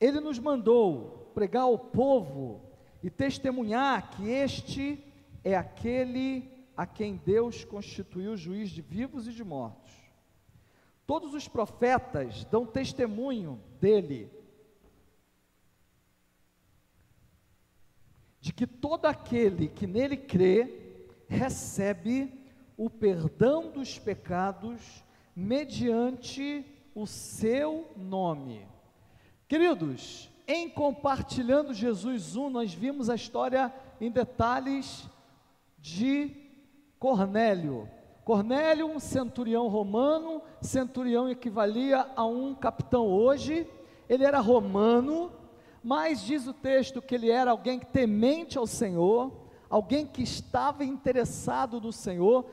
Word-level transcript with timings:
ele 0.00 0.20
nos 0.20 0.38
mandou 0.38 1.30
pregar 1.34 1.62
ao 1.62 1.78
povo 1.78 2.62
e 3.02 3.10
testemunhar 3.10 4.10
que 4.10 4.28
este 4.28 5.04
é 5.44 5.56
aquele 5.56 6.48
a 6.76 6.86
quem 6.86 7.16
Deus 7.16 7.64
constituiu 7.64 8.36
juiz 8.36 8.70
de 8.70 8.80
vivos 8.80 9.26
e 9.26 9.32
de 9.32 9.42
mortos. 9.42 9.92
Todos 11.06 11.34
os 11.34 11.48
profetas 11.48 12.44
dão 12.44 12.66
testemunho 12.66 13.60
dele, 13.80 14.30
de 18.40 18.52
que 18.52 18.66
todo 18.66 19.06
aquele 19.06 19.68
que 19.68 19.86
nele 19.86 20.16
crê 20.16 21.08
recebe 21.28 22.32
o 22.76 22.88
perdão 22.88 23.70
dos 23.72 23.98
pecados 23.98 25.02
mediante 25.34 26.64
o 26.94 27.06
seu 27.06 27.90
nome. 27.96 28.66
Queridos, 29.48 30.28
em 30.46 30.68
compartilhando 30.68 31.72
Jesus 31.72 32.36
1, 32.36 32.50
nós 32.50 32.74
vimos 32.74 33.08
a 33.08 33.14
história 33.14 33.72
em 33.98 34.10
detalhes 34.10 35.08
de 35.78 36.36
Cornélio. 36.98 37.88
Cornélio, 38.26 38.86
um 38.86 39.00
centurião 39.00 39.66
romano, 39.68 40.42
centurião 40.60 41.30
equivalia 41.30 42.06
a 42.14 42.26
um 42.26 42.54
capitão 42.54 43.06
hoje. 43.06 43.66
Ele 44.06 44.22
era 44.22 44.38
romano, 44.38 45.32
mas 45.82 46.20
diz 46.20 46.46
o 46.46 46.52
texto 46.52 47.00
que 47.00 47.14
ele 47.14 47.30
era 47.30 47.50
alguém 47.52 47.78
temente 47.78 48.58
ao 48.58 48.66
Senhor, 48.66 49.32
alguém 49.70 50.04
que 50.04 50.22
estava 50.22 50.84
interessado 50.84 51.80
no 51.80 51.90
Senhor, 51.90 52.44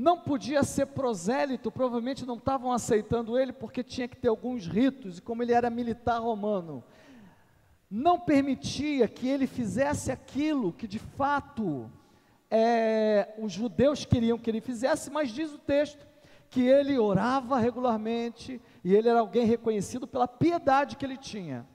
não 0.00 0.18
podia 0.18 0.62
ser 0.62 0.86
prosélito, 0.86 1.70
provavelmente 1.70 2.24
não 2.24 2.36
estavam 2.36 2.72
aceitando 2.72 3.38
ele 3.38 3.52
porque 3.52 3.84
tinha 3.84 4.08
que 4.08 4.16
ter 4.16 4.28
alguns 4.28 4.66
ritos, 4.66 5.18
e 5.18 5.22
como 5.22 5.42
ele 5.42 5.52
era 5.52 5.68
militar 5.68 6.18
romano, 6.18 6.82
não 7.90 8.18
permitia 8.18 9.06
que 9.06 9.28
ele 9.28 9.46
fizesse 9.46 10.10
aquilo 10.10 10.72
que 10.72 10.88
de 10.88 10.98
fato 10.98 11.90
é, 12.50 13.34
os 13.38 13.52
judeus 13.52 14.06
queriam 14.06 14.38
que 14.38 14.48
ele 14.48 14.62
fizesse, 14.62 15.10
mas 15.10 15.30
diz 15.30 15.52
o 15.52 15.58
texto 15.58 16.06
que 16.48 16.62
ele 16.62 16.98
orava 16.98 17.58
regularmente 17.58 18.60
e 18.82 18.94
ele 18.94 19.08
era 19.08 19.20
alguém 19.20 19.44
reconhecido 19.44 20.06
pela 20.06 20.26
piedade 20.26 20.96
que 20.96 21.04
ele 21.04 21.18
tinha. 21.18 21.66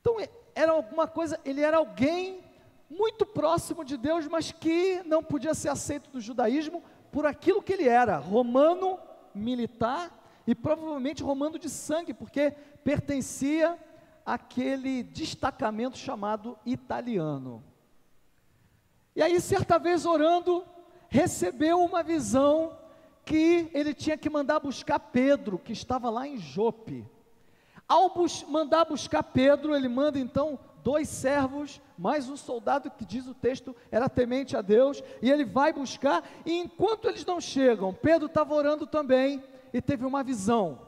Então, 0.00 0.16
era 0.54 0.72
alguma 0.72 1.06
coisa, 1.06 1.40
ele 1.44 1.62
era 1.62 1.78
alguém 1.78 2.40
muito 2.90 3.26
próximo 3.26 3.84
de 3.84 3.96
Deus, 3.96 4.26
mas 4.26 4.52
que 4.52 5.02
não 5.04 5.22
podia 5.22 5.54
ser 5.54 5.68
aceito 5.70 6.10
do 6.10 6.20
judaísmo 6.20 6.82
por 7.10 7.26
aquilo 7.26 7.62
que 7.62 7.72
ele 7.72 7.88
era, 7.88 8.16
romano 8.16 8.98
militar 9.34 10.16
e 10.46 10.54
provavelmente 10.54 11.22
romano 11.22 11.58
de 11.58 11.68
sangue, 11.68 12.14
porque 12.14 12.50
pertencia 12.82 13.78
àquele 14.24 15.02
destacamento 15.02 15.96
chamado 15.96 16.58
italiano. 16.64 17.62
E 19.14 19.22
aí, 19.22 19.40
certa 19.40 19.78
vez 19.78 20.06
orando, 20.06 20.64
recebeu 21.08 21.82
uma 21.82 22.02
visão 22.02 22.78
que 23.24 23.70
ele 23.74 23.92
tinha 23.92 24.16
que 24.16 24.30
mandar 24.30 24.60
buscar 24.60 24.98
Pedro, 24.98 25.58
que 25.58 25.72
estava 25.72 26.08
lá 26.08 26.26
em 26.26 26.38
Jope. 26.38 27.06
Ao 27.86 28.14
bus 28.14 28.44
mandar 28.44 28.84
buscar 28.84 29.22
Pedro, 29.22 29.74
ele 29.74 29.88
manda 29.88 30.18
então 30.18 30.58
dois 30.82 31.08
servos, 31.08 31.80
mais 31.96 32.28
um 32.28 32.36
soldado 32.36 32.90
que 32.90 33.04
diz 33.04 33.26
o 33.26 33.34
texto 33.34 33.74
era 33.90 34.08
temente 34.08 34.56
a 34.56 34.62
Deus, 34.62 35.02
e 35.20 35.30
ele 35.30 35.44
vai 35.44 35.72
buscar, 35.72 36.22
e 36.44 36.58
enquanto 36.58 37.08
eles 37.08 37.24
não 37.24 37.40
chegam, 37.40 37.92
Pedro 37.92 38.26
estava 38.26 38.54
orando 38.54 38.86
também 38.86 39.42
e 39.72 39.80
teve 39.80 40.04
uma 40.04 40.22
visão. 40.22 40.80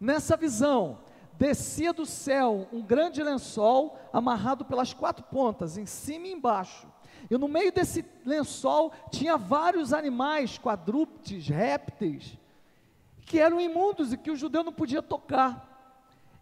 Nessa 0.00 0.36
visão, 0.36 0.98
descia 1.34 1.92
do 1.92 2.04
céu 2.04 2.68
um 2.72 2.82
grande 2.82 3.22
lençol 3.22 3.98
amarrado 4.12 4.64
pelas 4.64 4.92
quatro 4.92 5.24
pontas, 5.24 5.78
em 5.78 5.86
cima 5.86 6.26
e 6.26 6.32
embaixo. 6.32 6.86
E 7.30 7.36
no 7.36 7.48
meio 7.48 7.72
desse 7.72 8.04
lençol 8.24 8.92
tinha 9.10 9.36
vários 9.36 9.92
animais, 9.92 10.58
quadrúpedes, 10.58 11.48
répteis, 11.48 12.38
que 13.26 13.38
eram 13.38 13.60
imundos 13.60 14.12
e 14.12 14.16
que 14.16 14.30
o 14.30 14.36
judeu 14.36 14.64
não 14.64 14.72
podia 14.72 15.02
tocar. 15.02 15.66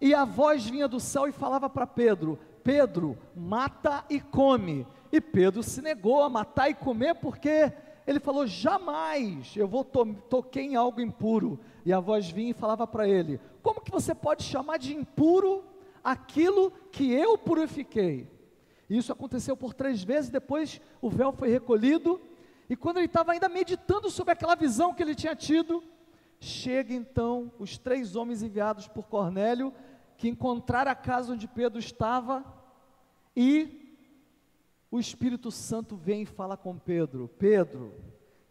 E 0.01 0.15
a 0.15 0.25
voz 0.25 0.65
vinha 0.65 0.87
do 0.87 1.01
céu 1.01 1.27
e 1.27 1.33
falava 1.33 1.69
para 1.69 1.87
Pedro: 1.87 2.39
Pedro, 2.67 3.17
mata 3.33 4.05
e 4.11 4.21
come. 4.21 4.85
E 5.13 5.21
Pedro 5.21 5.63
se 5.63 5.81
negou 5.81 6.25
a 6.25 6.29
matar 6.29 6.69
e 6.69 6.75
comer 6.75 7.15
porque 7.15 7.73
ele 8.05 8.19
falou: 8.19 8.45
jamais 8.45 9.57
eu 9.57 9.69
vou 9.69 9.85
to 9.85 10.05
toquei 10.29 10.65
em 10.65 10.75
algo 10.75 11.01
impuro. 11.01 11.61
E 11.85 11.93
a 11.93 12.01
voz 12.01 12.29
vinha 12.29 12.51
e 12.51 12.55
falava 12.55 12.85
para 12.85 13.07
ele: 13.07 13.41
como 13.63 13.81
que 13.81 13.93
você 13.93 14.17
pode 14.17 14.43
chamar 14.43 14.79
de 14.79 14.97
impuro 14.97 15.63
aquilo 16.03 16.73
que 16.91 17.13
eu 17.13 17.39
purifiquei? 17.39 18.29
Isso 18.91 19.13
aconteceu 19.13 19.57
por 19.57 19.73
três 19.73 20.03
vezes, 20.03 20.29
depois 20.29 20.81
o 21.01 21.09
véu 21.09 21.33
foi 21.33 21.49
recolhido, 21.49 22.21
e 22.69 22.75
quando 22.75 22.97
ele 22.97 23.07
estava 23.07 23.31
ainda 23.31 23.49
meditando 23.49 24.11
sobre 24.11 24.33
aquela 24.33 24.57
visão 24.57 24.93
que 24.93 25.05
ele 25.05 25.15
tinha 25.15 25.37
tido, 25.37 25.85
chega 26.41 26.93
então 26.93 27.53
os 27.61 27.79
três 27.79 28.17
homens 28.17 28.43
enviados 28.43 28.89
por 28.89 29.05
Cornélio, 29.05 29.73
que 30.17 30.29
encontraram 30.29 30.91
a 30.91 30.97
casa 30.97 31.33
onde 31.33 31.47
Pedro 31.47 31.79
estava, 31.79 32.56
e 33.37 33.99
o 34.91 34.99
Espírito 34.99 35.51
Santo 35.51 35.95
vem 35.95 36.23
e 36.23 36.27
fala 36.27 36.57
com 36.57 36.79
Pedro: 36.79 37.29
Pedro, 37.39 37.93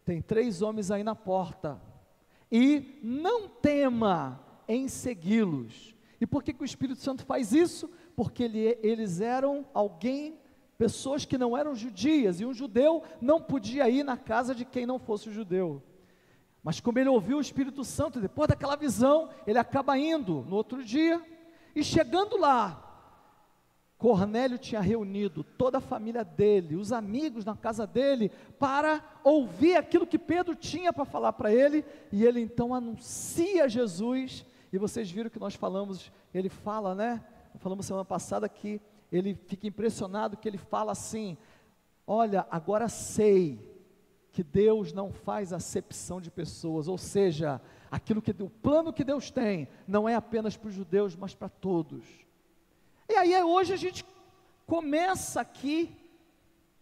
tem 0.04 0.22
três 0.22 0.62
homens 0.62 0.90
aí 0.90 1.02
na 1.02 1.16
porta, 1.16 1.82
e 2.50 3.00
não 3.02 3.48
tema 3.48 4.40
em 4.68 4.86
segui-los. 4.86 5.96
E 6.20 6.26
por 6.26 6.42
que, 6.42 6.52
que 6.52 6.62
o 6.62 6.64
Espírito 6.64 7.00
Santo 7.00 7.24
faz 7.24 7.52
isso? 7.52 7.90
Porque 8.14 8.44
ele, 8.44 8.78
eles 8.82 9.20
eram 9.20 9.66
alguém, 9.74 10.38
pessoas 10.78 11.24
que 11.24 11.36
não 11.36 11.56
eram 11.56 11.74
judias, 11.74 12.40
e 12.40 12.46
um 12.46 12.54
judeu 12.54 13.02
não 13.20 13.40
podia 13.40 13.90
ir 13.90 14.04
na 14.04 14.16
casa 14.16 14.54
de 14.54 14.64
quem 14.64 14.86
não 14.86 14.98
fosse 14.98 15.30
judeu. 15.30 15.82
Mas 16.62 16.80
como 16.80 16.98
ele 16.98 17.08
ouviu 17.08 17.38
o 17.38 17.40
Espírito 17.40 17.84
Santo, 17.84 18.20
depois 18.20 18.48
daquela 18.48 18.76
visão, 18.76 19.30
ele 19.46 19.58
acaba 19.58 19.98
indo 19.98 20.44
no 20.48 20.56
outro 20.56 20.82
dia, 20.84 21.22
e 21.74 21.84
chegando 21.84 22.38
lá, 22.38 22.85
Cornélio 23.98 24.58
tinha 24.58 24.80
reunido 24.80 25.42
toda 25.42 25.78
a 25.78 25.80
família 25.80 26.22
dele, 26.22 26.76
os 26.76 26.92
amigos 26.92 27.44
na 27.44 27.56
casa 27.56 27.86
dele, 27.86 28.30
para 28.58 29.02
ouvir 29.24 29.76
aquilo 29.76 30.06
que 30.06 30.18
Pedro 30.18 30.54
tinha 30.54 30.92
para 30.92 31.06
falar 31.06 31.32
para 31.32 31.52
ele, 31.52 31.84
e 32.12 32.24
ele 32.24 32.40
então 32.40 32.74
anuncia 32.74 33.68
Jesus, 33.68 34.44
e 34.70 34.76
vocês 34.76 35.10
viram 35.10 35.30
que 35.30 35.38
nós 35.38 35.54
falamos, 35.54 36.12
ele 36.34 36.50
fala, 36.50 36.94
né? 36.94 37.24
Falamos 37.58 37.86
semana 37.86 38.04
passada 38.04 38.48
que 38.48 38.80
ele 39.10 39.34
fica 39.34 39.66
impressionado 39.66 40.36
que 40.36 40.46
ele 40.46 40.58
fala 40.58 40.92
assim: 40.92 41.38
Olha, 42.06 42.46
agora 42.50 42.88
sei 42.88 43.58
que 44.30 44.42
Deus 44.42 44.92
não 44.92 45.10
faz 45.10 45.54
acepção 45.54 46.20
de 46.20 46.30
pessoas, 46.30 46.86
ou 46.86 46.98
seja, 46.98 47.58
aquilo 47.90 48.20
que 48.20 48.32
o 48.42 48.50
plano 48.50 48.92
que 48.92 49.02
Deus 49.02 49.30
tem 49.30 49.66
não 49.88 50.06
é 50.06 50.14
apenas 50.14 50.54
para 50.54 50.68
os 50.68 50.74
judeus, 50.74 51.16
mas 51.16 51.34
para 51.34 51.48
todos. 51.48 52.25
E 53.08 53.14
aí 53.14 53.42
hoje 53.42 53.72
a 53.72 53.76
gente 53.76 54.04
começa 54.66 55.40
aqui 55.40 55.96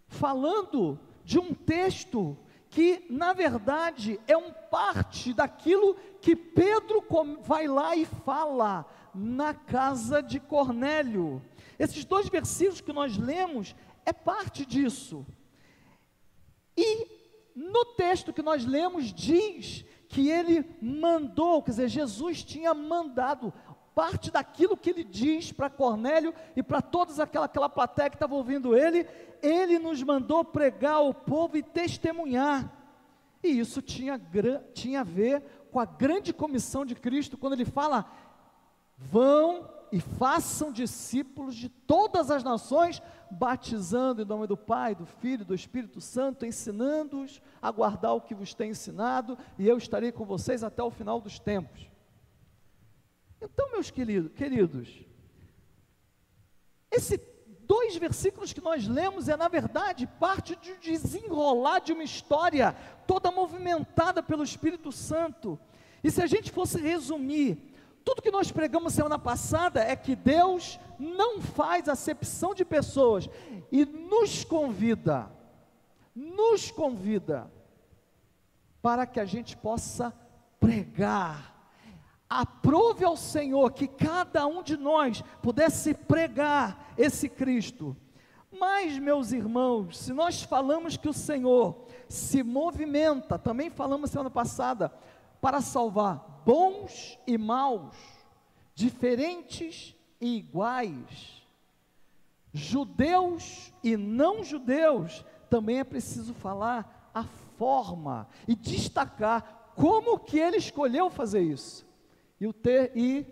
falando 0.08 0.98
de 1.24 1.38
um 1.38 1.52
texto 1.52 2.36
que 2.70 3.06
na 3.08 3.32
verdade 3.32 4.18
é 4.26 4.36
um 4.36 4.50
parte 4.50 5.32
daquilo 5.32 5.94
que 6.20 6.34
Pedro 6.34 7.04
vai 7.42 7.68
lá 7.68 7.94
e 7.94 8.04
fala 8.04 8.86
na 9.14 9.54
casa 9.54 10.22
de 10.22 10.40
Cornélio. 10.40 11.42
Esses 11.78 12.04
dois 12.04 12.28
versículos 12.28 12.80
que 12.80 12.92
nós 12.92 13.16
lemos 13.16 13.76
é 14.06 14.12
parte 14.12 14.64
disso. 14.64 15.26
E 16.76 17.06
no 17.54 17.84
texto 17.84 18.32
que 18.32 18.42
nós 18.42 18.64
lemos 18.64 19.12
diz 19.12 19.84
que 20.08 20.28
ele 20.28 20.64
mandou, 20.80 21.62
quer 21.62 21.72
dizer, 21.72 21.88
Jesus 21.88 22.42
tinha 22.42 22.72
mandado 22.72 23.52
parte 23.94 24.30
daquilo 24.30 24.76
que 24.76 24.90
ele 24.90 25.04
diz 25.04 25.52
para 25.52 25.70
Cornélio 25.70 26.34
e 26.56 26.62
para 26.62 26.82
toda 26.82 27.22
aquela, 27.22 27.46
aquela 27.46 27.68
plateia 27.68 28.10
que 28.10 28.16
estava 28.16 28.34
ouvindo 28.34 28.76
ele, 28.76 29.06
ele 29.40 29.78
nos 29.78 30.02
mandou 30.02 30.44
pregar 30.44 30.94
ao 30.94 31.14
povo 31.14 31.56
e 31.56 31.62
testemunhar. 31.62 32.70
E 33.42 33.48
isso 33.48 33.80
tinha, 33.80 34.20
tinha 34.72 35.00
a 35.02 35.04
ver 35.04 35.42
com 35.70 35.78
a 35.78 35.84
grande 35.84 36.32
comissão 36.32 36.84
de 36.84 36.94
Cristo, 36.94 37.36
quando 37.36 37.52
ele 37.52 37.64
fala: 37.64 38.10
vão 38.96 39.68
e 39.92 40.00
façam 40.00 40.72
discípulos 40.72 41.54
de 41.54 41.68
todas 41.68 42.30
as 42.30 42.42
nações, 42.42 43.00
batizando 43.30 44.22
em 44.22 44.24
nome 44.24 44.46
do 44.46 44.56
Pai, 44.56 44.94
do 44.94 45.06
Filho 45.06 45.44
do 45.44 45.54
Espírito 45.54 46.00
Santo, 46.00 46.44
ensinando-os 46.44 47.40
a 47.62 47.70
guardar 47.70 48.14
o 48.14 48.20
que 48.20 48.34
vos 48.34 48.54
tem 48.54 48.70
ensinado, 48.70 49.38
e 49.58 49.68
eu 49.68 49.78
estarei 49.78 50.10
com 50.10 50.24
vocês 50.24 50.64
até 50.64 50.82
o 50.82 50.90
final 50.90 51.20
dos 51.20 51.38
tempos. 51.38 51.93
Então, 53.44 53.70
meus 53.70 53.90
queridos, 53.90 54.32
queridos 54.32 55.04
esse 56.90 57.20
dois 57.66 57.96
versículos 57.96 58.52
que 58.52 58.60
nós 58.60 58.86
lemos 58.86 59.28
é, 59.28 59.36
na 59.36 59.48
verdade, 59.48 60.06
parte 60.06 60.54
de 60.56 60.76
desenrolar 60.76 61.80
de 61.80 61.92
uma 61.92 62.04
história 62.04 62.72
toda 63.06 63.30
movimentada 63.30 64.22
pelo 64.22 64.44
Espírito 64.44 64.92
Santo. 64.92 65.58
E 66.02 66.10
se 66.10 66.22
a 66.22 66.26
gente 66.26 66.52
fosse 66.52 66.80
resumir 66.80 67.58
tudo 68.04 68.22
que 68.22 68.30
nós 68.30 68.52
pregamos 68.52 68.92
semana 68.92 69.18
passada 69.18 69.80
é 69.80 69.96
que 69.96 70.14
Deus 70.14 70.78
não 70.98 71.40
faz 71.40 71.88
acepção 71.88 72.54
de 72.54 72.64
pessoas 72.64 73.28
e 73.72 73.84
nos 73.86 74.44
convida, 74.44 75.30
nos 76.14 76.70
convida 76.70 77.50
para 78.82 79.06
que 79.06 79.18
a 79.18 79.24
gente 79.24 79.56
possa 79.56 80.12
pregar. 80.60 81.53
Aprove 82.34 83.04
ao 83.04 83.16
Senhor 83.16 83.70
que 83.72 83.86
cada 83.86 84.44
um 84.44 84.60
de 84.60 84.76
nós 84.76 85.22
pudesse 85.40 85.94
pregar 85.94 86.92
esse 86.98 87.28
Cristo. 87.28 87.96
Mas, 88.50 88.98
meus 88.98 89.30
irmãos, 89.30 89.96
se 89.96 90.12
nós 90.12 90.42
falamos 90.42 90.96
que 90.96 91.08
o 91.08 91.12
Senhor 91.12 91.86
se 92.08 92.42
movimenta, 92.42 93.38
também 93.38 93.70
falamos 93.70 94.10
semana 94.10 94.30
passada, 94.30 94.92
para 95.40 95.60
salvar 95.60 96.42
bons 96.44 97.16
e 97.24 97.38
maus, 97.38 97.94
diferentes 98.74 99.94
e 100.20 100.38
iguais, 100.38 101.46
judeus 102.52 103.72
e 103.80 103.96
não 103.96 104.42
judeus, 104.42 105.24
também 105.48 105.78
é 105.78 105.84
preciso 105.84 106.34
falar 106.34 107.10
a 107.14 107.22
forma 107.56 108.26
e 108.48 108.56
destacar 108.56 109.70
como 109.76 110.18
que 110.18 110.36
ele 110.36 110.56
escolheu 110.56 111.08
fazer 111.08 111.42
isso. 111.42 111.93
E, 112.40 112.46
o 112.46 112.52
ter, 112.52 112.92
e 112.94 113.26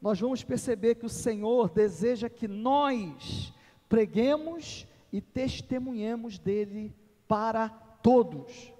nós 0.00 0.20
vamos 0.20 0.44
perceber 0.44 0.96
que 0.96 1.06
o 1.06 1.10
Senhor 1.10 1.70
deseja 1.70 2.28
que 2.28 2.46
nós 2.46 3.52
preguemos 3.88 4.86
e 5.12 5.20
testemunhemos 5.20 6.38
dele 6.38 6.94
para 7.26 7.68
todos. 8.02 8.72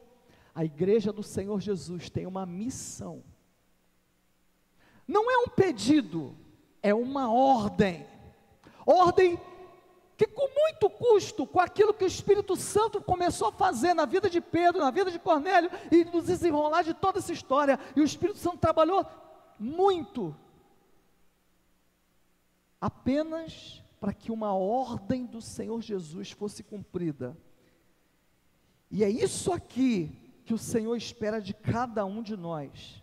A 0.54 0.64
igreja 0.64 1.12
do 1.12 1.22
Senhor 1.22 1.60
Jesus 1.60 2.10
tem 2.10 2.26
uma 2.26 2.44
missão. 2.44 3.22
Não 5.06 5.30
é 5.30 5.38
um 5.38 5.48
pedido, 5.48 6.36
é 6.82 6.94
uma 6.94 7.32
ordem. 7.32 8.06
Ordem 8.86 9.38
que 10.16 10.26
com 10.26 10.48
muito 10.60 10.88
custo, 10.90 11.46
com 11.46 11.58
aquilo 11.58 11.92
que 11.92 12.04
o 12.04 12.06
Espírito 12.06 12.54
Santo 12.54 13.00
começou 13.00 13.48
a 13.48 13.52
fazer 13.52 13.94
na 13.94 14.04
vida 14.04 14.30
de 14.30 14.40
Pedro, 14.40 14.80
na 14.80 14.90
vida 14.90 15.10
de 15.10 15.18
Cornélio, 15.18 15.70
e 15.90 16.04
nos 16.04 16.26
desenrolar 16.26 16.82
de 16.82 16.94
toda 16.94 17.18
essa 17.18 17.32
história, 17.32 17.78
e 17.96 18.00
o 18.00 18.04
Espírito 18.04 18.38
Santo 18.38 18.58
trabalhou 18.58 19.04
muito, 19.58 20.34
apenas 22.80 23.82
para 24.00 24.12
que 24.12 24.30
uma 24.30 24.52
ordem 24.54 25.24
do 25.24 25.40
Senhor 25.40 25.80
Jesus 25.80 26.30
fosse 26.30 26.62
cumprida. 26.62 27.36
E 28.90 29.02
é 29.02 29.08
isso 29.08 29.52
aqui 29.52 30.16
que 30.44 30.52
o 30.52 30.58
Senhor 30.58 30.94
espera 30.94 31.40
de 31.40 31.54
cada 31.54 32.04
um 32.04 32.22
de 32.22 32.36
nós. 32.36 33.02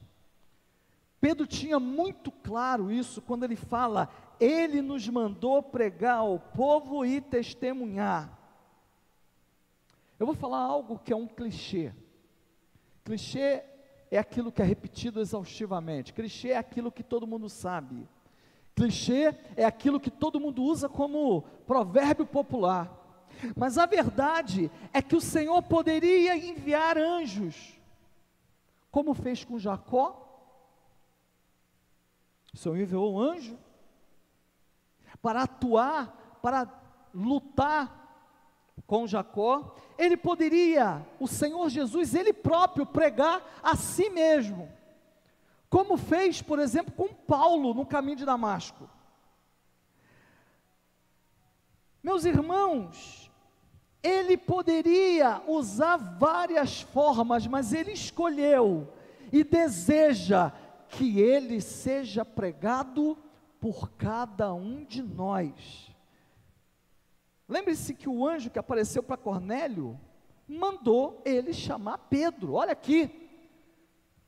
Pedro 1.19 1.45
tinha 1.45 1.79
muito 1.79 2.31
claro 2.31 2.91
isso 2.91 3.21
quando 3.21 3.43
ele 3.43 3.55
fala: 3.55 4.09
Ele 4.39 4.81
nos 4.81 5.07
mandou 5.07 5.61
pregar 5.61 6.17
ao 6.17 6.39
povo 6.39 7.05
e 7.05 7.19
testemunhar. 7.19 8.37
Eu 10.19 10.25
vou 10.27 10.35
falar 10.35 10.59
algo 10.59 10.99
que 10.99 11.11
é 11.11 11.15
um 11.15 11.27
clichê. 11.27 11.93
Clichê 13.03 13.63
é 14.11 14.17
aquilo 14.17 14.51
que 14.51 14.61
é 14.61 14.65
repetido 14.65 15.21
exaustivamente. 15.21 16.13
Clichê 16.13 16.49
é 16.49 16.57
aquilo 16.57 16.91
que 16.91 17.01
todo 17.01 17.25
mundo 17.25 17.47
sabe. 17.47 18.05
Clichê 18.75 19.33
é 19.55 19.63
aquilo 19.63 20.01
que 20.01 20.11
todo 20.11 20.39
mundo 20.39 20.61
usa 20.61 20.89
como 20.89 21.43
provérbio 21.65 22.25
popular. 22.25 22.97
Mas 23.55 23.77
a 23.77 23.85
verdade 23.85 24.69
é 24.91 25.01
que 25.01 25.15
o 25.15 25.21
Senhor 25.21 25.63
poderia 25.63 26.35
enviar 26.35 26.97
anjos, 26.97 27.79
como 28.91 29.13
fez 29.13 29.45
com 29.45 29.57
Jacó. 29.57 30.27
O 32.53 32.57
Senhor 32.57 32.77
enviou 32.77 33.13
um 33.13 33.19
anjo 33.19 33.57
para 35.21 35.43
atuar, 35.43 36.39
para 36.41 36.69
lutar 37.13 38.00
com 38.85 39.07
Jacó. 39.07 39.75
Ele 39.97 40.17
poderia, 40.17 41.05
o 41.19 41.27
Senhor 41.27 41.69
Jesus, 41.69 42.13
ele 42.13 42.33
próprio, 42.33 42.85
pregar 42.85 43.59
a 43.63 43.75
si 43.75 44.09
mesmo, 44.09 44.69
como 45.69 45.97
fez, 45.97 46.41
por 46.41 46.59
exemplo, 46.59 46.91
com 46.93 47.07
Paulo 47.07 47.73
no 47.73 47.85
caminho 47.85 48.17
de 48.17 48.25
Damasco. 48.25 48.89
Meus 52.03 52.25
irmãos, 52.25 53.31
ele 54.01 54.35
poderia 54.35 55.41
usar 55.47 55.97
várias 55.97 56.81
formas, 56.81 57.45
mas 57.45 57.71
ele 57.73 57.91
escolheu 57.91 58.91
e 59.31 59.43
deseja 59.43 60.51
que 60.89 61.19
ele 61.19 61.61
seja 61.61 62.25
pregado 62.25 63.17
por 63.59 63.91
cada 63.91 64.53
um 64.53 64.83
de 64.83 65.03
nós. 65.03 65.90
Lembre-se 67.51 67.93
que 67.93 68.09
o 68.09 68.27
anjo 68.27 68.49
que 68.49 68.57
apareceu 68.57 69.03
para 69.03 69.17
Cornélio 69.17 69.99
mandou 70.47 71.21
ele 71.23 71.53
chamar 71.53 71.97
Pedro. 72.09 72.53
Olha 72.53 72.71
aqui. 72.71 73.29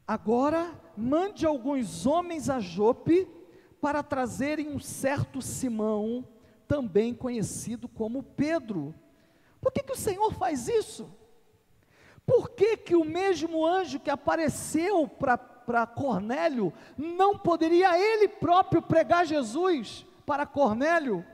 Agora 0.08 0.80
mande 0.96 1.46
alguns 1.46 2.06
homens 2.06 2.50
a 2.50 2.60
Jope 2.60 3.28
para 3.82 4.04
trazerem 4.04 4.70
um 4.70 4.80
certo 4.80 5.42
Simão, 5.42 6.28
também 6.68 7.16
conhecido 7.16 7.88
como 7.88 8.22
Pedro 8.22 8.94
por 9.64 9.72
que, 9.72 9.82
que 9.82 9.94
o 9.94 9.98
Senhor 9.98 10.34
faz 10.34 10.68
isso? 10.68 11.10
Por 12.26 12.50
que, 12.50 12.76
que 12.76 12.98
o 12.98 13.06
mesmo 13.06 13.66
anjo 13.66 13.98
que 13.98 14.10
apareceu 14.10 15.08
para 15.08 15.88
Cornélio 15.88 16.74
não 16.98 17.38
poderia 17.38 17.98
ele 17.98 18.28
próprio 18.28 18.82
pregar 18.82 19.26
Jesus 19.26 20.06
para 20.26 20.46
Cornélio? 20.46 21.26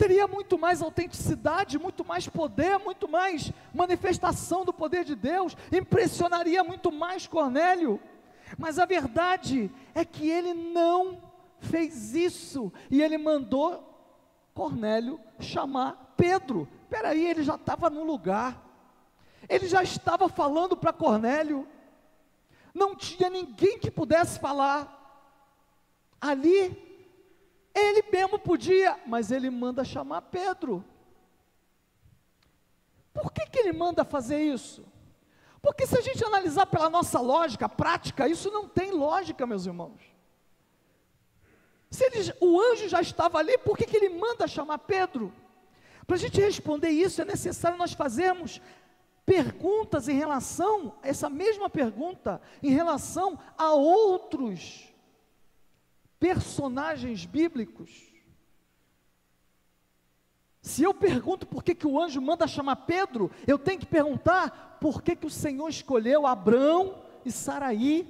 Teria 0.00 0.26
muito 0.26 0.58
mais 0.58 0.80
autenticidade, 0.80 1.78
muito 1.78 2.02
mais 2.02 2.26
poder, 2.26 2.78
muito 2.78 3.06
mais 3.06 3.52
manifestação 3.74 4.64
do 4.64 4.72
poder 4.72 5.04
de 5.04 5.14
Deus, 5.14 5.54
impressionaria 5.70 6.64
muito 6.64 6.90
mais 6.90 7.26
Cornélio. 7.26 8.00
Mas 8.56 8.78
a 8.78 8.86
verdade 8.86 9.70
é 9.94 10.02
que 10.02 10.26
ele 10.28 10.54
não 10.54 11.22
fez 11.60 12.14
isso, 12.14 12.72
e 12.90 13.02
ele 13.02 13.18
mandou 13.18 13.86
Cornélio 14.54 15.20
chamar 15.38 16.14
Pedro 16.16 16.66
Espera 16.90 17.10
aí, 17.10 17.24
ele 17.24 17.44
já 17.44 17.54
estava 17.54 17.88
no 17.88 18.02
lugar. 18.02 18.60
Ele 19.48 19.68
já 19.68 19.80
estava 19.80 20.28
falando 20.28 20.76
para 20.76 20.92
Cornélio. 20.92 21.64
Não 22.74 22.96
tinha 22.96 23.30
ninguém 23.30 23.78
que 23.78 23.92
pudesse 23.92 24.40
falar. 24.40 24.98
Ali, 26.20 26.89
ele 27.74 28.02
mesmo 28.10 28.38
podia, 28.38 28.98
mas 29.06 29.30
ele 29.30 29.50
manda 29.50 29.84
chamar 29.84 30.22
Pedro. 30.22 30.84
Por 33.12 33.32
que, 33.32 33.46
que 33.46 33.58
ele 33.58 33.72
manda 33.72 34.04
fazer 34.04 34.40
isso? 34.40 34.84
Porque 35.62 35.86
se 35.86 35.98
a 35.98 36.00
gente 36.00 36.24
analisar 36.24 36.66
pela 36.66 36.88
nossa 36.88 37.20
lógica 37.20 37.68
prática, 37.68 38.28
isso 38.28 38.50
não 38.50 38.68
tem 38.68 38.90
lógica, 38.90 39.46
meus 39.46 39.66
irmãos. 39.66 40.00
Se 41.90 42.04
ele, 42.04 42.32
o 42.40 42.60
anjo 42.60 42.88
já 42.88 43.00
estava 43.00 43.38
ali, 43.38 43.58
por 43.58 43.76
que, 43.76 43.84
que 43.84 43.96
ele 43.96 44.08
manda 44.08 44.46
chamar 44.46 44.78
Pedro? 44.78 45.32
Para 46.06 46.16
a 46.16 46.18
gente 46.18 46.40
responder 46.40 46.88
isso, 46.88 47.20
é 47.20 47.24
necessário 47.24 47.76
nós 47.76 47.92
fazermos 47.92 48.60
perguntas 49.26 50.08
em 50.08 50.16
relação, 50.16 50.94
essa 51.02 51.28
mesma 51.28 51.68
pergunta, 51.68 52.40
em 52.62 52.70
relação 52.70 53.38
a 53.56 53.72
outros 53.72 54.89
personagens 56.20 57.24
bíblicos. 57.24 58.12
Se 60.62 60.82
eu 60.82 60.92
pergunto 60.92 61.46
por 61.46 61.64
que, 61.64 61.74
que 61.74 61.86
o 61.86 62.00
anjo 62.00 62.20
manda 62.20 62.46
chamar 62.46 62.76
Pedro, 62.76 63.30
eu 63.46 63.58
tenho 63.58 63.80
que 63.80 63.86
perguntar 63.86 64.78
por 64.78 65.02
que, 65.02 65.16
que 65.16 65.26
o 65.26 65.30
Senhor 65.30 65.68
escolheu 65.68 66.26
Abraão 66.26 67.02
e 67.24 67.32
Saraí 67.32 68.06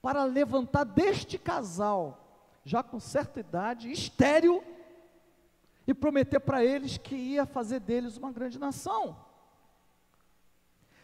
para 0.00 0.22
levantar 0.24 0.84
deste 0.84 1.36
casal, 1.36 2.46
já 2.64 2.82
com 2.82 3.00
certa 3.00 3.40
idade, 3.40 3.90
estéril, 3.90 4.62
e 5.86 5.92
prometer 5.92 6.40
para 6.40 6.64
eles 6.64 6.96
que 6.96 7.14
ia 7.14 7.44
fazer 7.44 7.80
deles 7.80 8.16
uma 8.16 8.32
grande 8.32 8.58
nação. 8.58 9.16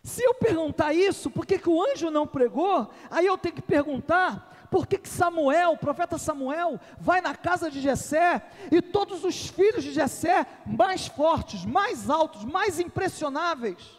Se 0.03 0.23
eu 0.23 0.35
perguntar 0.35 0.95
isso, 0.95 1.31
por 1.31 1.45
que, 1.45 1.59
que 1.59 1.69
o 1.69 1.83
anjo 1.83 2.11
não 2.11 2.27
pregou? 2.27 2.91
Aí 3.11 3.27
eu 3.27 3.37
tenho 3.37 3.55
que 3.55 3.63
perguntar, 3.63 4.50
por 4.71 4.87
que, 4.87 5.01
Samuel, 5.09 5.73
o 5.73 5.79
profeta 5.79 6.17
Samuel, 6.17 6.79
vai 6.99 7.21
na 7.21 7.35
casa 7.35 7.71
de 7.71 7.81
Jessé 7.81 8.43
e 8.71 8.81
todos 8.81 9.25
os 9.25 9.49
filhos 9.49 9.83
de 9.83 9.93
Jessé, 9.93 10.47
mais 10.65 11.07
fortes, 11.09 11.65
mais 11.65 12.09
altos, 12.09 12.45
mais 12.45 12.79
impressionáveis, 12.79 13.99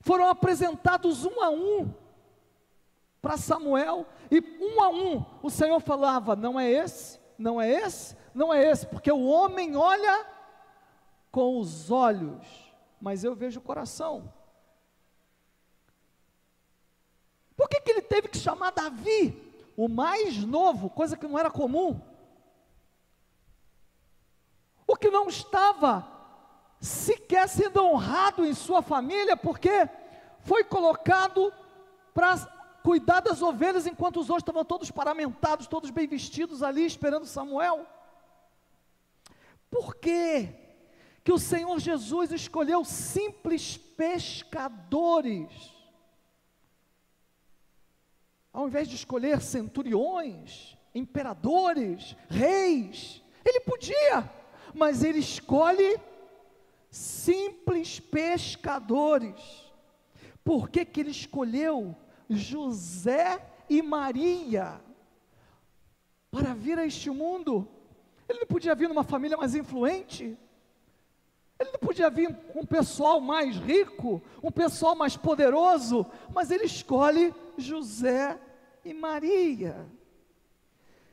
foram 0.00 0.28
apresentados 0.28 1.24
um 1.24 1.42
a 1.42 1.48
um 1.48 1.92
para 3.22 3.38
Samuel, 3.38 4.06
e 4.30 4.38
um 4.60 4.82
a 4.82 4.90
um 4.90 5.24
o 5.42 5.48
Senhor 5.48 5.80
falava: 5.80 6.36
não 6.36 6.60
é 6.60 6.70
esse, 6.70 7.18
não 7.38 7.58
é 7.58 7.70
esse, 7.70 8.14
não 8.34 8.52
é 8.52 8.62
esse, 8.62 8.86
porque 8.86 9.10
o 9.10 9.24
homem 9.24 9.74
olha 9.74 10.26
com 11.30 11.58
os 11.58 11.90
olhos, 11.90 12.46
mas 13.00 13.24
eu 13.24 13.34
vejo 13.34 13.60
o 13.60 13.62
coração. 13.62 14.30
Por 17.56 17.68
que, 17.68 17.80
que 17.80 17.90
ele 17.90 18.02
teve 18.02 18.28
que 18.28 18.38
chamar 18.38 18.70
Davi? 18.72 19.44
o 19.76 19.88
mais 19.88 20.38
novo, 20.38 20.88
coisa 20.88 21.16
que 21.16 21.26
não 21.26 21.38
era 21.38 21.50
comum, 21.50 22.00
o 24.86 24.96
que 24.96 25.10
não 25.10 25.28
estava 25.28 26.06
sequer 26.80 27.48
sendo 27.48 27.82
honrado 27.82 28.44
em 28.44 28.54
sua 28.54 28.82
família, 28.82 29.36
porque 29.36 29.88
foi 30.40 30.62
colocado 30.62 31.52
para 32.12 32.36
cuidar 32.82 33.20
das 33.20 33.42
ovelhas 33.42 33.86
enquanto 33.86 34.20
os 34.20 34.28
outros 34.28 34.42
estavam 34.42 34.64
todos 34.64 34.90
paramentados, 34.90 35.66
todos 35.66 35.90
bem 35.90 36.06
vestidos 36.06 36.62
ali, 36.62 36.84
esperando 36.84 37.26
Samuel. 37.26 37.86
Por 39.70 39.96
quê? 39.96 40.60
que 41.24 41.32
o 41.32 41.38
Senhor 41.38 41.78
Jesus 41.80 42.30
escolheu 42.32 42.84
simples 42.84 43.78
pescadores, 43.78 45.48
ao 48.54 48.68
invés 48.68 48.88
de 48.88 48.94
escolher 48.94 49.40
centuriões, 49.42 50.78
imperadores, 50.94 52.16
reis, 52.28 53.20
ele 53.44 53.58
podia, 53.60 54.30
mas 54.72 55.02
ele 55.02 55.18
escolhe 55.18 55.98
simples 56.88 57.98
pescadores. 57.98 59.34
Por 60.44 60.70
que, 60.70 60.84
que 60.84 61.00
ele 61.00 61.10
escolheu 61.10 61.96
José 62.30 63.44
e 63.68 63.82
Maria 63.82 64.80
para 66.30 66.54
vir 66.54 66.78
a 66.78 66.86
este 66.86 67.10
mundo? 67.10 67.68
Ele 68.28 68.38
não 68.38 68.46
podia 68.46 68.74
vir 68.76 68.88
numa 68.88 69.02
família 69.02 69.36
mais 69.36 69.56
influente? 69.56 70.38
Ele 71.58 71.70
não 71.70 71.78
podia 71.78 72.10
vir 72.10 72.34
com 72.52 72.60
um 72.60 72.66
pessoal 72.66 73.20
mais 73.20 73.56
rico, 73.56 74.22
um 74.42 74.50
pessoal 74.50 74.96
mais 74.96 75.16
poderoso, 75.16 76.04
mas 76.32 76.50
ele 76.50 76.64
escolhe 76.64 77.34
José 77.56 78.38
e 78.84 78.92
Maria. 78.92 79.88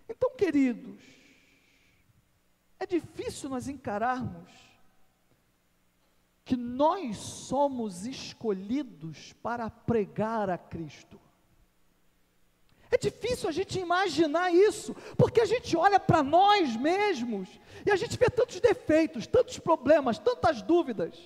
Então, 0.09 0.35
queridos, 0.35 1.01
é 2.79 2.85
difícil 2.85 3.49
nós 3.49 3.67
encararmos 3.67 4.51
que 6.43 6.57
nós 6.57 7.17
somos 7.17 8.05
escolhidos 8.05 9.33
para 9.33 9.69
pregar 9.69 10.49
a 10.49 10.57
Cristo. 10.57 11.19
É 12.91 12.97
difícil 12.97 13.47
a 13.47 13.51
gente 13.53 13.79
imaginar 13.79 14.53
isso, 14.53 14.93
porque 15.17 15.39
a 15.39 15.45
gente 15.45 15.77
olha 15.77 15.97
para 15.97 16.21
nós 16.21 16.75
mesmos 16.75 17.47
e 17.85 17.89
a 17.89 17.95
gente 17.95 18.17
vê 18.17 18.29
tantos 18.29 18.59
defeitos, 18.59 19.25
tantos 19.25 19.57
problemas, 19.57 20.19
tantas 20.19 20.61
dúvidas. 20.61 21.17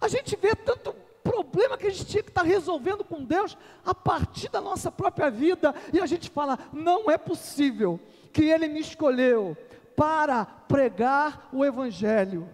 A 0.00 0.06
gente 0.06 0.36
vê 0.36 0.54
tanto 0.54 0.94
problema 1.24 1.76
que 1.76 1.88
a 1.88 1.90
gente 1.90 2.06
tinha 2.06 2.22
que 2.22 2.30
estar 2.30 2.42
resolvendo 2.42 3.04
com 3.04 3.24
Deus 3.24 3.58
a 3.84 3.92
partir 3.92 4.48
da 4.48 4.60
nossa 4.60 4.90
própria 4.90 5.30
vida 5.30 5.74
e 5.92 6.00
a 6.00 6.06
gente 6.06 6.30
fala: 6.30 6.56
não 6.72 7.10
é 7.10 7.18
possível 7.18 7.98
que 8.32 8.44
Ele 8.44 8.68
me 8.68 8.78
escolheu 8.78 9.56
para 9.96 10.44
pregar 10.44 11.48
o 11.52 11.64
Evangelho. 11.64 12.48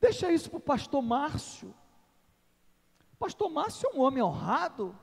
Deixa 0.00 0.32
isso 0.32 0.48
para 0.48 0.58
o 0.58 0.60
pastor 0.60 1.02
Márcio. 1.02 1.74
Pastor 3.18 3.50
Márcio 3.50 3.90
é 3.92 3.96
um 3.96 4.02
homem 4.02 4.22
honrado. 4.22 4.96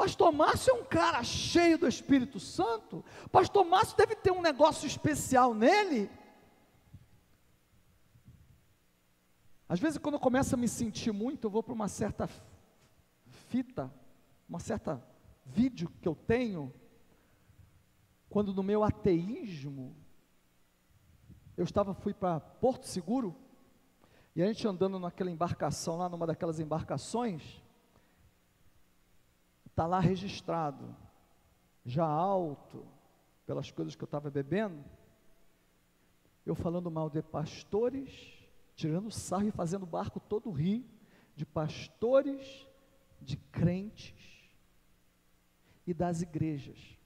Pastor 0.00 0.32
Márcio 0.32 0.70
é 0.70 0.80
um 0.80 0.82
cara 0.82 1.22
cheio 1.22 1.76
do 1.76 1.86
Espírito 1.86 2.40
Santo. 2.40 3.04
Pastor 3.30 3.66
Márcio 3.66 3.98
deve 3.98 4.16
ter 4.16 4.30
um 4.30 4.40
negócio 4.40 4.86
especial 4.86 5.52
nele. 5.52 6.10
Às 9.68 9.78
vezes, 9.78 9.98
quando 9.98 10.14
eu 10.14 10.18
começo 10.18 10.54
a 10.54 10.58
me 10.58 10.66
sentir 10.66 11.12
muito, 11.12 11.44
eu 11.44 11.50
vou 11.50 11.62
para 11.62 11.74
uma 11.74 11.86
certa 11.86 12.26
fita, 13.50 13.92
uma 14.48 14.58
certa 14.58 15.06
vídeo 15.44 15.92
que 16.00 16.08
eu 16.08 16.14
tenho, 16.14 16.72
quando 18.30 18.54
no 18.54 18.62
meu 18.62 18.82
ateísmo, 18.82 19.94
eu 21.58 21.64
estava, 21.64 21.92
fui 21.92 22.14
para 22.14 22.40
Porto 22.40 22.86
Seguro, 22.86 23.36
e 24.34 24.42
a 24.42 24.46
gente 24.46 24.66
andando 24.66 24.98
naquela 24.98 25.30
embarcação, 25.30 25.98
lá 25.98 26.08
numa 26.08 26.26
daquelas 26.26 26.58
embarcações, 26.58 27.62
está 29.80 29.86
lá 29.86 29.98
registrado, 29.98 30.94
já 31.86 32.04
alto, 32.04 32.86
pelas 33.46 33.70
coisas 33.70 33.96
que 33.96 34.02
eu 34.02 34.06
estava 34.06 34.30
bebendo, 34.30 34.84
eu 36.44 36.54
falando 36.54 36.90
mal 36.90 37.08
de 37.08 37.22
pastores, 37.22 38.12
tirando 38.76 39.10
sarro 39.10 39.48
e 39.48 39.50
fazendo 39.50 39.86
barco 39.86 40.20
todo 40.20 40.50
rir, 40.50 40.84
de 41.34 41.46
pastores, 41.46 42.68
de 43.22 43.38
crentes 43.38 44.50
e 45.86 45.94
das 45.94 46.20
igrejas. 46.20 46.98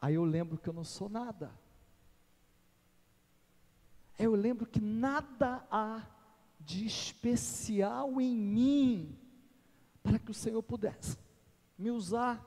Aí 0.00 0.14
eu 0.14 0.24
lembro 0.24 0.56
que 0.56 0.68
eu 0.68 0.72
não 0.72 0.84
sou 0.84 1.08
nada. 1.08 1.50
Eu 4.16 4.36
lembro 4.36 4.66
que 4.66 4.80
nada 4.80 5.66
há 5.68 6.06
de 6.60 6.86
especial 6.86 8.20
em 8.20 8.36
mim 8.36 9.19
para 10.02 10.18
que 10.18 10.30
o 10.30 10.34
Senhor 10.34 10.62
pudesse 10.62 11.18
me 11.78 11.90
usar. 11.90 12.44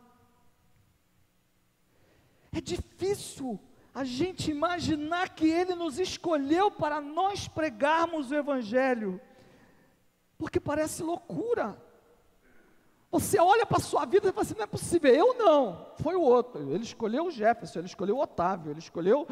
É 2.52 2.62
difícil 2.62 3.60
a 3.94 4.04
gente 4.04 4.52
imaginar 4.52 5.30
que 5.30 5.48
Ele 5.48 5.76
nos 5.76 6.00
escolheu 6.00 6.72
para 6.72 7.02
nós 7.02 7.48
pregarmos 7.48 8.32
o 8.32 8.36
Evangelho, 8.36 9.20
porque 10.38 10.60
parece 10.60 11.04
loucura. 11.04 11.82
Você 13.12 13.40
olha 13.40 13.64
para 13.64 13.78
a 13.78 13.82
sua 13.82 14.06
vida 14.06 14.30
e 14.30 14.32
fala 14.32 14.42
assim: 14.42 14.56
não 14.56 14.64
é 14.64 14.68
possível, 14.68 15.14
eu 15.14 15.34
não, 15.36 15.86
foi 15.98 16.16
o 16.16 16.22
outro. 16.22 16.74
Ele 16.74 16.84
escolheu 16.84 17.26
o 17.26 17.32
Jefferson, 17.32 17.80
ele 17.80 17.88
escolheu 17.88 18.18
o 18.18 18.22
Otávio, 18.22 18.72
ele 18.72 18.80
escolheu 18.80 19.28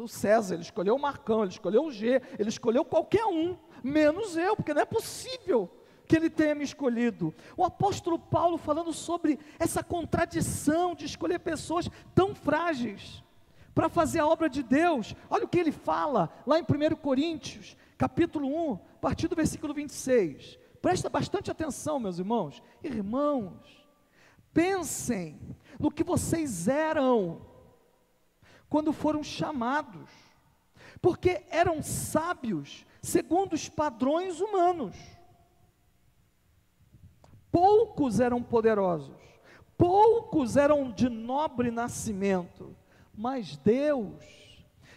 o 0.00 0.06
César, 0.06 0.54
ele 0.54 0.62
escolheu 0.62 0.94
o 0.94 1.00
Marcão, 1.00 1.42
ele 1.42 1.50
escolheu 1.50 1.84
o 1.84 1.90
G, 1.90 2.22
ele 2.38 2.48
escolheu 2.48 2.84
qualquer 2.84 3.24
um, 3.26 3.56
menos 3.82 4.36
eu, 4.36 4.54
porque 4.54 4.72
não 4.72 4.82
é 4.82 4.86
possível 4.86 5.68
que 6.08 6.16
ele 6.16 6.30
tenha 6.30 6.54
me 6.54 6.64
escolhido. 6.64 7.34
O 7.56 7.64
apóstolo 7.64 8.18
Paulo 8.18 8.56
falando 8.56 8.92
sobre 8.92 9.38
essa 9.58 9.84
contradição 9.84 10.94
de 10.94 11.04
escolher 11.04 11.38
pessoas 11.38 11.88
tão 12.14 12.34
frágeis 12.34 13.22
para 13.74 13.90
fazer 13.90 14.20
a 14.20 14.26
obra 14.26 14.48
de 14.48 14.62
Deus. 14.62 15.14
Olha 15.28 15.44
o 15.44 15.48
que 15.48 15.58
ele 15.58 15.70
fala 15.70 16.32
lá 16.46 16.58
em 16.58 16.62
1 16.62 16.96
Coríntios, 16.96 17.76
capítulo 17.98 18.48
1, 18.48 18.74
a 18.74 18.98
partir 19.00 19.28
do 19.28 19.36
versículo 19.36 19.74
26. 19.74 20.58
Presta 20.80 21.10
bastante 21.10 21.50
atenção, 21.50 22.00
meus 22.00 22.18
irmãos. 22.18 22.62
Irmãos, 22.82 23.86
pensem 24.54 25.38
no 25.78 25.90
que 25.90 26.02
vocês 26.02 26.66
eram 26.66 27.42
quando 28.68 28.92
foram 28.92 29.22
chamados, 29.22 30.10
porque 31.02 31.44
eram 31.50 31.82
sábios 31.82 32.86
segundo 33.02 33.52
os 33.52 33.68
padrões 33.68 34.40
humanos 34.40 34.96
poucos 37.50 38.20
eram 38.20 38.42
poderosos, 38.42 39.16
poucos 39.76 40.56
eram 40.56 40.90
de 40.90 41.08
nobre 41.08 41.70
nascimento, 41.70 42.76
mas 43.14 43.56
Deus 43.56 44.14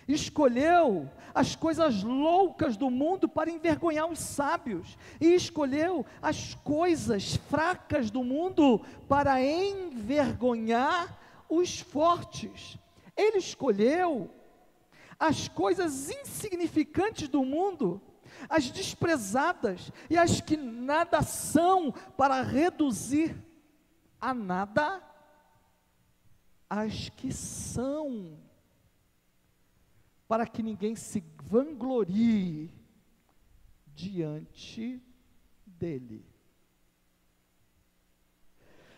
escolheu 0.08 1.10
as 1.34 1.55
coisas 1.55 2.03
loucas 2.03 2.75
do 2.75 2.89
mundo 2.89 3.27
para 3.27 3.50
envergonhar 3.50 4.10
os 4.10 4.20
sábios, 4.20 4.98
e 5.20 5.34
escolheu 5.34 6.05
as 6.22 6.53
coisas 6.55 7.36
fracas 7.36 8.12
do 8.12 8.24
mundo 8.24 8.81
para 9.08 9.41
envergonhar 9.41 11.17
os 11.50 11.79
fortes. 11.79 12.77
Ele 13.15 13.38
escolheu 13.38 14.29
as 15.20 15.48
coisas 15.48 16.10
insignificantes 16.10 17.27
do 17.27 17.46
mundo 17.46 18.01
as 18.50 18.69
desprezadas 18.69 19.91
e 20.10 20.17
as 20.17 20.41
que 20.41 20.57
nada 20.57 21.21
são, 21.21 21.91
para 22.17 22.41
reduzir 22.41 23.36
a 24.19 24.33
nada 24.33 25.01
as 26.69 27.10
que 27.10 27.33
são, 27.33 28.39
para 30.27 30.48
que 30.48 30.63
ninguém 30.63 30.95
se 30.95 31.24
vanglorie 31.43 32.74
diante 33.88 35.03
dele. 35.65 36.25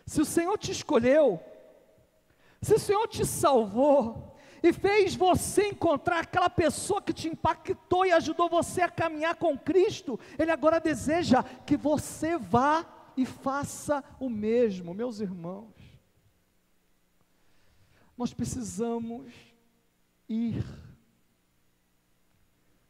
Se 0.06 0.20
o 0.20 0.24
Senhor 0.24 0.56
te 0.58 0.70
escolheu, 0.70 1.42
se 2.60 2.74
o 2.74 2.78
Senhor 2.78 3.08
te 3.08 3.26
salvou, 3.26 4.33
e 4.64 4.72
fez 4.72 5.14
você 5.14 5.68
encontrar 5.68 6.20
aquela 6.20 6.48
pessoa 6.48 7.02
que 7.02 7.12
te 7.12 7.28
impactou 7.28 8.06
e 8.06 8.12
ajudou 8.12 8.48
você 8.48 8.80
a 8.80 8.88
caminhar 8.88 9.34
com 9.34 9.58
Cristo, 9.58 10.18
Ele 10.38 10.50
agora 10.50 10.80
deseja 10.80 11.42
que 11.42 11.76
você 11.76 12.38
vá 12.38 12.86
e 13.14 13.26
faça 13.26 14.02
o 14.18 14.30
mesmo, 14.30 14.94
meus 14.94 15.20
irmãos. 15.20 15.74
Nós 18.16 18.32
precisamos 18.32 19.30
ir 20.26 20.64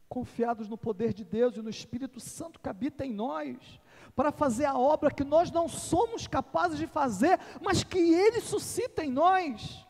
confiados 0.07 0.69
no 0.69 0.77
poder 0.77 1.13
de 1.13 1.25
Deus 1.25 1.57
e 1.57 1.61
no 1.61 1.69
Espírito 1.69 2.21
Santo 2.21 2.57
que 2.57 2.69
habita 2.69 3.05
em 3.05 3.11
nós, 3.11 3.81
para 4.15 4.31
fazer 4.31 4.63
a 4.63 4.77
obra 4.77 5.11
que 5.11 5.25
nós 5.25 5.51
não 5.51 5.67
somos 5.67 6.25
capazes 6.25 6.77
de 6.77 6.87
fazer, 6.87 7.37
mas 7.61 7.83
que 7.83 7.99
Ele 7.99 8.39
suscita 8.39 9.03
em 9.03 9.11
nós. 9.11 9.84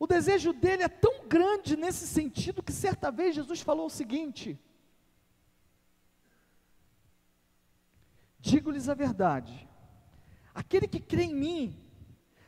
O 0.00 0.06
desejo 0.06 0.54
dele 0.54 0.82
é 0.82 0.88
tão 0.88 1.26
grande 1.28 1.76
nesse 1.76 2.06
sentido 2.06 2.62
que 2.62 2.72
certa 2.72 3.10
vez 3.10 3.34
Jesus 3.34 3.60
falou 3.60 3.84
o 3.84 3.90
seguinte: 3.90 4.58
Digo-lhes 8.38 8.88
a 8.88 8.94
verdade, 8.94 9.68
aquele 10.54 10.88
que 10.88 10.98
crê 10.98 11.24
em 11.24 11.34
mim, 11.34 11.78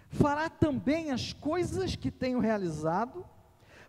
fará 0.09 0.49
também 0.49 1.11
as 1.11 1.35
coisas 1.35 1.95
que 1.95 2.11
tenho 2.11 2.41
realizado, 2.41 3.23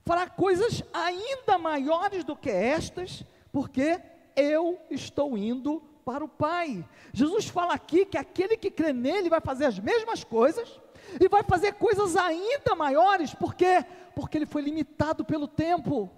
fará 0.03 0.29
coisas 0.29 0.83
ainda 0.91 1.57
maiores 1.57 2.25
do 2.25 2.35
que 2.35 2.49
estas, 2.49 3.23
porque 3.49 3.97
eu 4.35 4.77
estou 4.91 5.37
indo 5.37 5.79
para 6.03 6.25
o 6.25 6.27
Pai. 6.27 6.85
Jesus 7.13 7.47
fala 7.47 7.73
aqui 7.73 8.05
que 8.05 8.17
aquele 8.17 8.57
que 8.57 8.69
crê 8.69 8.91
nele 8.91 9.29
vai 9.29 9.39
fazer 9.39 9.67
as 9.67 9.79
mesmas 9.79 10.21
coisas 10.21 10.82
e 11.19 11.27
vai 11.27 11.43
fazer 11.43 11.73
coisas 11.73 12.15
ainda 12.15 12.75
maiores, 12.75 13.33
por 13.33 13.53
quê? 13.53 13.85
Porque 14.15 14.37
ele 14.37 14.45
foi 14.45 14.61
limitado 14.61 15.23
pelo 15.23 15.47
tempo. 15.47 16.09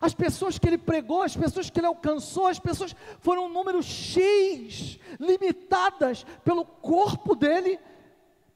As 0.00 0.12
pessoas 0.12 0.58
que 0.58 0.66
ele 0.66 0.78
pregou, 0.78 1.22
as 1.22 1.36
pessoas 1.36 1.70
que 1.70 1.80
ele 1.80 1.86
alcançou, 1.86 2.46
as 2.46 2.58
pessoas 2.58 2.94
foram 3.20 3.46
um 3.46 3.48
número 3.48 3.82
X, 3.82 4.98
limitadas 5.18 6.24
pelo 6.44 6.64
corpo 6.64 7.34
dele, 7.34 7.78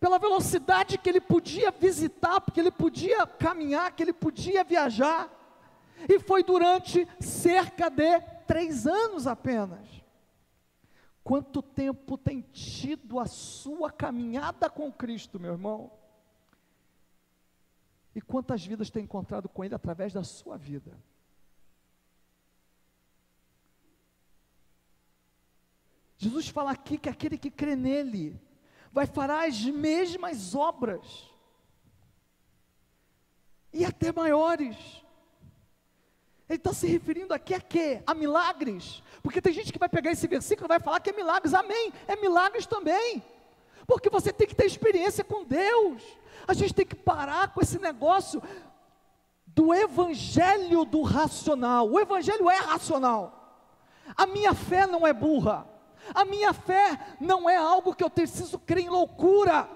pela 0.00 0.18
velocidade 0.18 0.98
que 0.98 1.08
ele 1.08 1.20
podia 1.20 1.70
visitar, 1.70 2.40
porque 2.40 2.60
ele 2.60 2.70
podia 2.70 3.26
caminhar, 3.26 3.92
que 3.92 4.02
ele 4.02 4.12
podia 4.12 4.62
viajar. 4.64 5.28
E 6.08 6.20
foi 6.20 6.42
durante 6.42 7.06
cerca 7.18 7.88
de 7.88 8.20
três 8.46 8.86
anos 8.86 9.26
apenas. 9.26 9.97
Quanto 11.28 11.60
tempo 11.60 12.16
tem 12.16 12.40
tido 12.40 13.20
a 13.20 13.26
sua 13.26 13.92
caminhada 13.92 14.70
com 14.70 14.90
Cristo, 14.90 15.38
meu 15.38 15.52
irmão? 15.52 15.92
E 18.14 18.20
quantas 18.22 18.64
vidas 18.64 18.88
tem 18.88 19.04
encontrado 19.04 19.46
com 19.46 19.62
Ele 19.62 19.74
através 19.74 20.10
da 20.10 20.24
sua 20.24 20.56
vida? 20.56 20.98
Jesus 26.16 26.48
fala 26.48 26.70
aqui 26.70 26.96
que 26.96 27.10
aquele 27.10 27.36
que 27.36 27.50
crê 27.50 27.76
nele 27.76 28.40
vai 28.90 29.06
fará 29.06 29.44
as 29.44 29.62
mesmas 29.66 30.54
obras, 30.54 31.30
e 33.70 33.84
até 33.84 34.10
maiores. 34.10 35.04
Ele 36.48 36.56
está 36.56 36.72
se 36.72 36.86
referindo 36.86 37.34
aqui 37.34 37.54
a 37.54 37.60
quê? 37.60 38.02
A 38.06 38.14
milagres. 38.14 39.02
Porque 39.22 39.40
tem 39.42 39.52
gente 39.52 39.72
que 39.72 39.78
vai 39.78 39.88
pegar 39.88 40.10
esse 40.10 40.26
versículo 40.26 40.66
e 40.66 40.68
vai 40.68 40.80
falar 40.80 41.00
que 41.00 41.10
é 41.10 41.12
milagres. 41.12 41.52
Amém. 41.52 41.92
É 42.06 42.16
milagres 42.16 42.66
também. 42.66 43.22
Porque 43.86 44.08
você 44.08 44.32
tem 44.32 44.46
que 44.46 44.54
ter 44.54 44.64
experiência 44.64 45.22
com 45.22 45.44
Deus. 45.44 46.02
A 46.46 46.54
gente 46.54 46.72
tem 46.72 46.86
que 46.86 46.96
parar 46.96 47.52
com 47.52 47.60
esse 47.60 47.78
negócio 47.78 48.42
do 49.46 49.74
evangelho 49.74 50.84
do 50.84 51.02
racional. 51.02 51.90
O 51.90 52.00
evangelho 52.00 52.48
é 52.48 52.56
racional. 52.56 53.66
A 54.16 54.24
minha 54.24 54.54
fé 54.54 54.86
não 54.86 55.06
é 55.06 55.12
burra. 55.12 55.66
A 56.14 56.24
minha 56.24 56.54
fé 56.54 57.16
não 57.20 57.48
é 57.48 57.56
algo 57.56 57.94
que 57.94 58.02
eu 58.02 58.08
preciso 58.08 58.58
crer 58.58 58.84
em 58.84 58.88
loucura. 58.88 59.68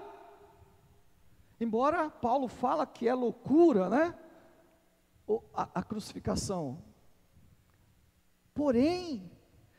Embora 1.59 2.09
Paulo 2.09 2.47
fala 2.47 2.87
que 2.87 3.07
é 3.07 3.13
loucura, 3.13 3.89
né? 3.89 4.15
A, 5.53 5.69
a 5.75 5.83
crucificação. 5.83 6.83
Porém, 8.53 9.31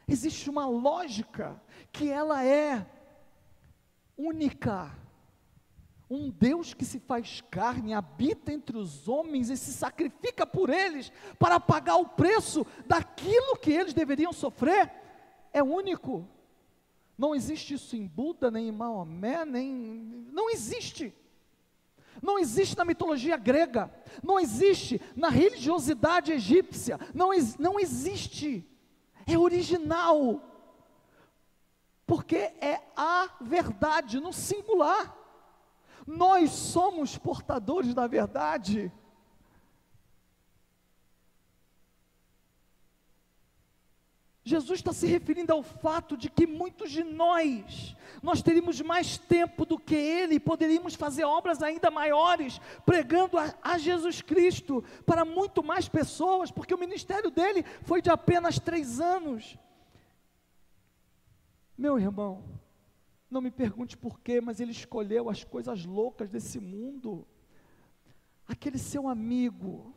existe 0.08 0.50
uma 0.50 0.66
lógica 0.66 1.60
que 1.92 2.10
ela 2.10 2.44
é 2.44 2.86
única. 4.16 4.96
Um 6.08 6.30
Deus 6.30 6.74
que 6.74 6.84
se 6.84 7.00
faz 7.00 7.40
carne, 7.50 7.94
habita 7.94 8.52
entre 8.52 8.76
os 8.76 9.08
homens 9.08 9.48
e 9.48 9.56
se 9.56 9.72
sacrifica 9.72 10.46
por 10.46 10.70
eles 10.70 11.10
para 11.38 11.58
pagar 11.58 11.96
o 11.96 12.08
preço 12.08 12.66
daquilo 12.86 13.56
que 13.56 13.72
eles 13.72 13.94
deveriam 13.94 14.32
sofrer, 14.32 14.92
é 15.52 15.62
único. 15.62 16.28
Não 17.16 17.34
existe 17.34 17.74
isso 17.74 17.96
em 17.96 18.06
Buda, 18.06 18.50
nem 18.50 18.68
em 18.68 18.72
Maomé, 18.72 19.44
nem. 19.44 19.70
Não 20.32 20.50
existe. 20.50 21.14
Não 22.24 22.38
existe 22.38 22.74
na 22.74 22.86
mitologia 22.86 23.36
grega, 23.36 23.92
não 24.22 24.40
existe 24.40 24.98
na 25.14 25.28
religiosidade 25.28 26.32
egípcia, 26.32 26.98
não, 27.14 27.28
não 27.58 27.78
existe. 27.78 28.66
É 29.26 29.36
original, 29.36 30.40
porque 32.06 32.36
é 32.36 32.80
a 32.96 33.28
verdade 33.42 34.20
no 34.20 34.32
singular. 34.32 35.14
Nós 36.06 36.50
somos 36.50 37.18
portadores 37.18 37.92
da 37.92 38.06
verdade. 38.06 38.90
Jesus 44.54 44.78
está 44.78 44.92
se 44.92 45.08
referindo 45.08 45.52
ao 45.52 45.64
fato 45.64 46.16
de 46.16 46.30
que 46.30 46.46
muitos 46.46 46.92
de 46.92 47.02
nós, 47.02 47.96
nós 48.22 48.40
teríamos 48.40 48.80
mais 48.80 49.18
tempo 49.18 49.66
do 49.66 49.76
que 49.76 49.96
Ele, 49.96 50.38
poderíamos 50.38 50.94
fazer 50.94 51.24
obras 51.24 51.60
ainda 51.60 51.90
maiores, 51.90 52.60
pregando 52.86 53.36
a, 53.36 53.52
a, 53.60 53.76
Jesus 53.78 54.22
Cristo 54.22 54.84
para 55.04 55.24
muito 55.24 55.60
mais 55.60 55.88
pessoas, 55.88 56.52
porque 56.52 56.72
o 56.72 56.78
ministério 56.78 57.32
dele 57.32 57.64
foi 57.82 58.00
de 58.00 58.10
apenas 58.10 58.60
três 58.60 59.00
anos. 59.00 59.58
Meu 61.76 61.98
irmão, 61.98 62.44
não 63.28 63.40
me 63.40 63.50
pergunte 63.50 63.96
porquê, 63.96 64.40
mas 64.40 64.60
ele 64.60 64.70
escolheu 64.70 65.28
as 65.28 65.42
coisas 65.42 65.84
loucas 65.84 66.30
desse 66.30 66.60
mundo. 66.60 67.26
Aquele 68.46 68.78
seu 68.78 69.08
amigo, 69.08 69.92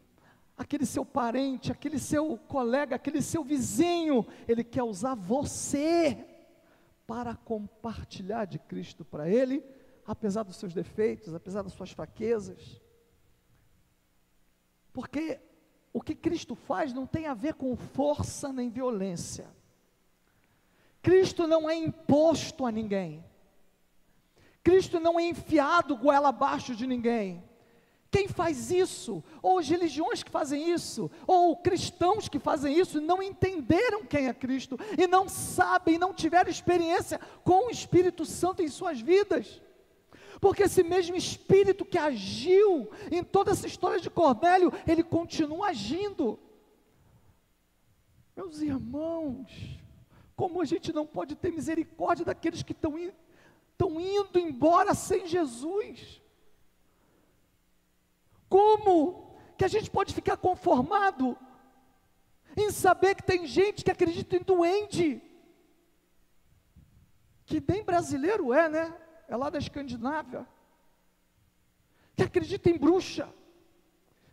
aquele 0.58 0.86
seu 0.86 1.06
parente, 1.06 1.72
aquele 1.72 2.00
seu 2.00 2.38
colega, 2.48 2.96
aquele 2.96 3.22
seu 3.22 3.44
vizinho, 3.44 4.26
ele 4.48 4.64
quer 4.64 4.84
usar 4.84 5.14
você 5.14 6.26
para 7.06 7.36
compartilhar 7.36 8.46
de 8.46 8.58
Cristo 8.58 9.06
para 9.06 9.30
ele, 9.30 9.64
apesar 10.06 10.44
dos 10.44 10.58
seus 10.58 10.74
defeitos, 10.74 11.34
apesar 11.34 11.62
das 11.62 11.74
suas 11.74 11.92
fraquezas. 11.92 12.82
Porque 14.92 15.40
o 15.94 16.02
que 16.02 16.16
Cristo 16.16 16.56
faz 16.56 16.92
não 16.92 17.06
tem 17.06 17.28
a 17.28 17.34
ver 17.36 17.54
com 17.54 17.76
força 17.78 18.52
nem 18.52 18.70
violência. 18.70 19.48
Cristo 21.04 21.48
não 21.48 21.70
é 21.70 21.76
imposto 21.76 22.66
a 22.66 22.72
ninguém. 22.72 23.24
Cristo 24.64 25.00
não 25.00 25.20
é 25.20 25.24
enfiado 25.24 25.96
goela 25.96 26.30
abaixo 26.30 26.76
de 26.76 26.86
ninguém. 26.86 27.47
Quem 28.18 28.28
faz 28.28 28.72
isso? 28.72 29.24
Ou 29.44 29.60
as 29.60 29.70
religiões 29.70 30.24
que 30.24 30.32
fazem 30.32 30.72
isso, 30.72 31.12
ou 31.28 31.56
cristãos 31.56 32.28
que 32.28 32.40
fazem 32.40 32.76
isso, 32.76 33.00
não 33.00 33.22
entenderam 33.22 34.04
quem 34.04 34.26
é 34.26 34.34
Cristo 34.34 34.76
e 34.98 35.06
não 35.06 35.30
sabem, 35.30 36.00
não 36.00 36.12
tiveram 36.12 36.50
experiência 36.50 37.20
com 37.44 37.68
o 37.68 37.70
Espírito 37.70 38.26
Santo 38.26 38.64
em 38.64 38.68
suas 38.70 39.00
vidas. 39.00 39.62
Porque 40.42 40.64
esse 40.64 40.82
mesmo 40.82 41.16
Espírito 41.16 41.86
que 41.86 42.00
agiu 42.00 42.90
em 43.12 43.24
toda 43.24 43.52
essa 43.52 43.68
história 43.68 44.00
de 44.00 44.10
Cornélio, 44.10 44.74
ele 44.88 45.04
continua 45.04 45.68
agindo. 45.68 46.40
Meus 48.36 48.62
irmãos, 48.62 49.48
como 50.36 50.60
a 50.60 50.66
gente 50.66 50.92
não 50.92 51.06
pode 51.06 51.36
ter 51.36 51.52
misericórdia 51.52 52.26
daqueles 52.26 52.64
que 52.64 52.72
estão 52.72 52.98
indo 52.98 54.40
embora 54.40 54.96
sem 54.96 55.28
Jesus? 55.28 56.20
Como 58.50 59.36
que 59.58 59.66
a 59.66 59.68
gente 59.68 59.90
pode 59.90 60.14
ficar 60.14 60.38
conformado 60.38 61.38
em 62.56 62.72
saber 62.72 63.16
que 63.16 63.24
tem 63.24 63.46
gente 63.46 63.84
que 63.84 63.92
acredita 63.92 64.36
em 64.36 64.42
doente, 64.42 65.22
que 67.46 67.64
nem 67.68 67.84
brasileiro 67.84 68.54
é, 68.54 68.68
né? 68.68 68.94
É 69.28 69.36
lá 69.36 69.50
da 69.50 69.60
Escandinávia, 69.60 70.48
que 72.16 72.24
acredita 72.24 72.70
em 72.70 72.78
bruxa. 72.78 73.32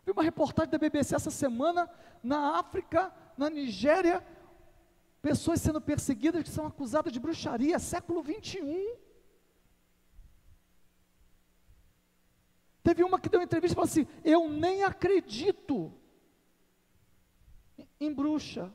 Vi 0.04 0.12
uma 0.12 0.22
reportagem 0.22 0.70
da 0.70 0.78
BBC 0.78 1.14
essa 1.14 1.30
semana, 1.30 1.90
na 2.22 2.58
África, 2.58 3.12
na 3.36 3.50
Nigéria, 3.50 4.24
pessoas 5.20 5.60
sendo 5.60 5.80
perseguidas 5.80 6.42
que 6.42 6.50
são 6.50 6.66
acusadas 6.66 7.12
de 7.12 7.20
bruxaria, 7.20 7.78
século 7.78 8.22
21. 8.22 8.96
Teve 12.84 13.02
uma 13.02 13.18
que 13.18 13.30
deu 13.30 13.40
entrevista 13.40 13.72
e 13.72 13.76
falou 13.76 13.88
assim: 13.90 14.06
Eu 14.22 14.48
nem 14.48 14.84
acredito 14.84 15.90
em 17.98 18.12
bruxa. 18.12 18.70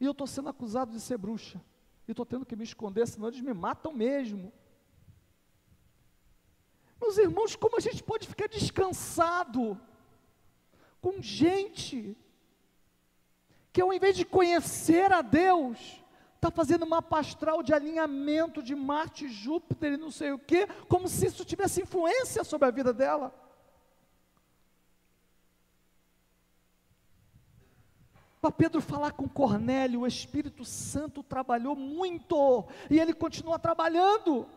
E 0.00 0.04
eu 0.04 0.10
estou 0.10 0.26
sendo 0.26 0.48
acusado 0.48 0.90
de 0.90 1.00
ser 1.00 1.16
bruxa. 1.16 1.62
E 2.08 2.10
estou 2.10 2.26
tendo 2.26 2.44
que 2.44 2.56
me 2.56 2.64
esconder, 2.64 3.06
senão 3.06 3.28
eles 3.28 3.40
me 3.40 3.54
matam 3.54 3.92
mesmo. 3.92 4.52
Meus 7.00 7.16
irmãos, 7.18 7.54
como 7.54 7.76
a 7.76 7.80
gente 7.80 8.02
pode 8.02 8.26
ficar 8.26 8.48
descansado 8.48 9.80
com 11.00 11.22
gente 11.22 12.16
que 13.72 13.80
ao 13.80 13.92
invés 13.92 14.16
de 14.16 14.24
conhecer 14.24 15.12
a 15.12 15.22
Deus, 15.22 15.99
está 16.40 16.50
fazendo 16.50 16.86
uma 16.86 17.04
astral 17.10 17.62
de 17.62 17.74
alinhamento 17.74 18.62
de 18.62 18.74
Marte, 18.74 19.28
Júpiter 19.28 19.92
e 19.92 19.96
não 19.98 20.10
sei 20.10 20.32
o 20.32 20.38
que, 20.38 20.66
como 20.88 21.06
se 21.06 21.26
isso 21.26 21.44
tivesse 21.44 21.82
influência 21.82 22.42
sobre 22.42 22.66
a 22.66 22.70
vida 22.70 22.94
dela. 22.94 23.34
Para 28.40 28.50
Pedro 28.50 28.80
falar 28.80 29.12
com 29.12 29.28
Cornélio, 29.28 30.00
o 30.00 30.06
Espírito 30.06 30.64
Santo 30.64 31.22
trabalhou 31.22 31.76
muito 31.76 32.66
e 32.88 32.98
ele 32.98 33.12
continua 33.12 33.58
trabalhando. 33.58 34.48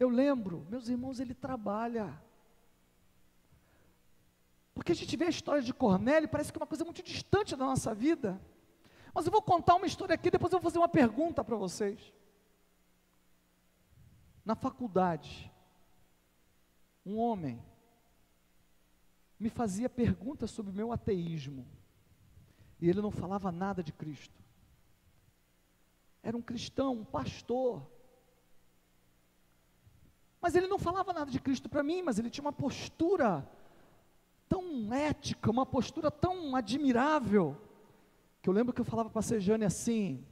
Eu 0.00 0.08
lembro, 0.08 0.66
meus 0.68 0.88
irmãos, 0.88 1.20
ele 1.20 1.34
trabalha. 1.34 2.20
Porque 4.74 4.90
a 4.90 4.94
gente 4.94 5.16
vê 5.16 5.26
a 5.26 5.30
história 5.30 5.62
de 5.62 5.72
Cornélio, 5.72 6.28
parece 6.28 6.52
que 6.52 6.58
é 6.58 6.60
uma 6.60 6.66
coisa 6.66 6.84
muito 6.84 7.00
distante 7.00 7.54
da 7.54 7.64
nossa 7.64 7.94
vida. 7.94 8.40
Mas 9.16 9.24
eu 9.24 9.32
vou 9.32 9.40
contar 9.40 9.76
uma 9.76 9.86
história 9.86 10.14
aqui, 10.14 10.30
depois 10.30 10.52
eu 10.52 10.60
vou 10.60 10.70
fazer 10.70 10.76
uma 10.76 10.90
pergunta 10.90 11.42
para 11.42 11.56
vocês. 11.56 12.12
Na 14.44 14.54
faculdade, 14.54 15.50
um 17.04 17.16
homem 17.16 17.58
me 19.40 19.48
fazia 19.48 19.88
perguntas 19.88 20.50
sobre 20.50 20.70
o 20.70 20.74
meu 20.74 20.92
ateísmo. 20.92 21.66
E 22.78 22.90
ele 22.90 23.00
não 23.00 23.10
falava 23.10 23.50
nada 23.50 23.82
de 23.82 23.90
Cristo. 23.90 24.38
Era 26.22 26.36
um 26.36 26.42
cristão, 26.42 26.92
um 26.92 27.04
pastor. 27.06 27.90
Mas 30.42 30.54
ele 30.54 30.66
não 30.66 30.78
falava 30.78 31.14
nada 31.14 31.30
de 31.30 31.40
Cristo 31.40 31.70
para 31.70 31.82
mim, 31.82 32.02
mas 32.02 32.18
ele 32.18 32.28
tinha 32.28 32.44
uma 32.44 32.52
postura 32.52 33.48
tão 34.46 34.92
ética, 34.92 35.50
uma 35.50 35.64
postura 35.64 36.10
tão 36.10 36.54
admirável, 36.54 37.56
que 38.46 38.50
eu 38.50 38.54
lembro 38.54 38.72
que 38.72 38.80
eu 38.80 38.84
falava 38.84 39.10
para 39.10 39.18
a 39.18 39.22
Sejane 39.22 39.64
assim: 39.64 40.24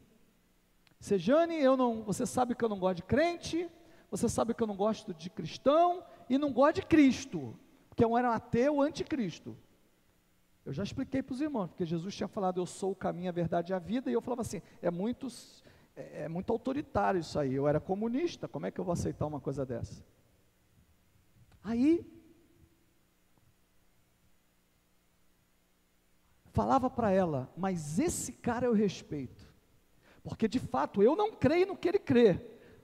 Sejane, 1.01 1.57
eu 1.57 1.77
não, 1.77 2.05
você 2.05 2.25
sabe 2.25 2.55
que 2.55 2.65
eu 2.65 2.69
não 2.69 2.79
gosto 2.79 2.99
de 2.99 3.03
crente, 3.03 3.69
você 4.09 4.29
sabe 4.29 4.55
que 4.55 4.63
eu 4.63 4.69
não 4.69 4.77
gosto 4.77 5.13
de 5.13 5.29
cristão 5.29 6.01
e 6.31 6.39
não 6.39 6.53
gosto 6.53 6.77
de 6.77 6.83
Cristo, 6.87 7.59
porque 7.89 8.05
eu 8.05 8.17
era 8.17 8.31
um 8.31 8.33
ateu 8.33 8.81
anticristo. 8.81 9.57
Eu 10.65 10.73
já 10.73 10.85
expliquei 10.85 11.25
para 11.25 11.33
os 11.33 11.41
irmãos, 11.41 11.67
porque 11.67 11.85
Jesus 11.85 12.15
tinha 12.15 12.29
falado, 12.29 12.61
eu 12.61 12.67
sou 12.67 12.93
o 12.93 12.95
caminho, 12.95 13.31
a 13.31 13.33
verdade 13.33 13.73
e 13.73 13.75
a 13.75 13.81
vida, 13.81 14.09
e 14.09 14.13
eu 14.15 14.21
falava 14.21 14.43
assim, 14.43 14.63
é 14.81 14.93
muito, 14.93 15.27
é, 15.97 16.23
é 16.23 16.29
muito 16.29 16.53
autoritário 16.53 17.19
isso 17.19 17.37
aí, 17.37 17.53
eu 17.53 17.67
era 17.67 17.81
comunista, 17.81 18.47
como 18.47 18.65
é 18.65 18.71
que 18.71 18.79
eu 18.81 18.85
vou 18.85 18.93
aceitar 18.93 19.27
uma 19.27 19.41
coisa 19.41 19.67
dessa? 19.67 20.05
Aí, 21.65 22.07
falava 26.55 26.89
para 26.89 27.11
ela, 27.11 27.53
mas 27.57 27.99
esse 27.99 28.33
cara 28.33 28.65
eu 28.65 28.73
respeito, 28.73 29.53
porque 30.23 30.47
de 30.47 30.61
fato 30.61 31.03
eu 31.03 31.17
não 31.17 31.35
creio 31.35 31.67
no 31.67 31.77
que 31.77 31.89
ele 31.89 31.99
crê, 31.99 32.41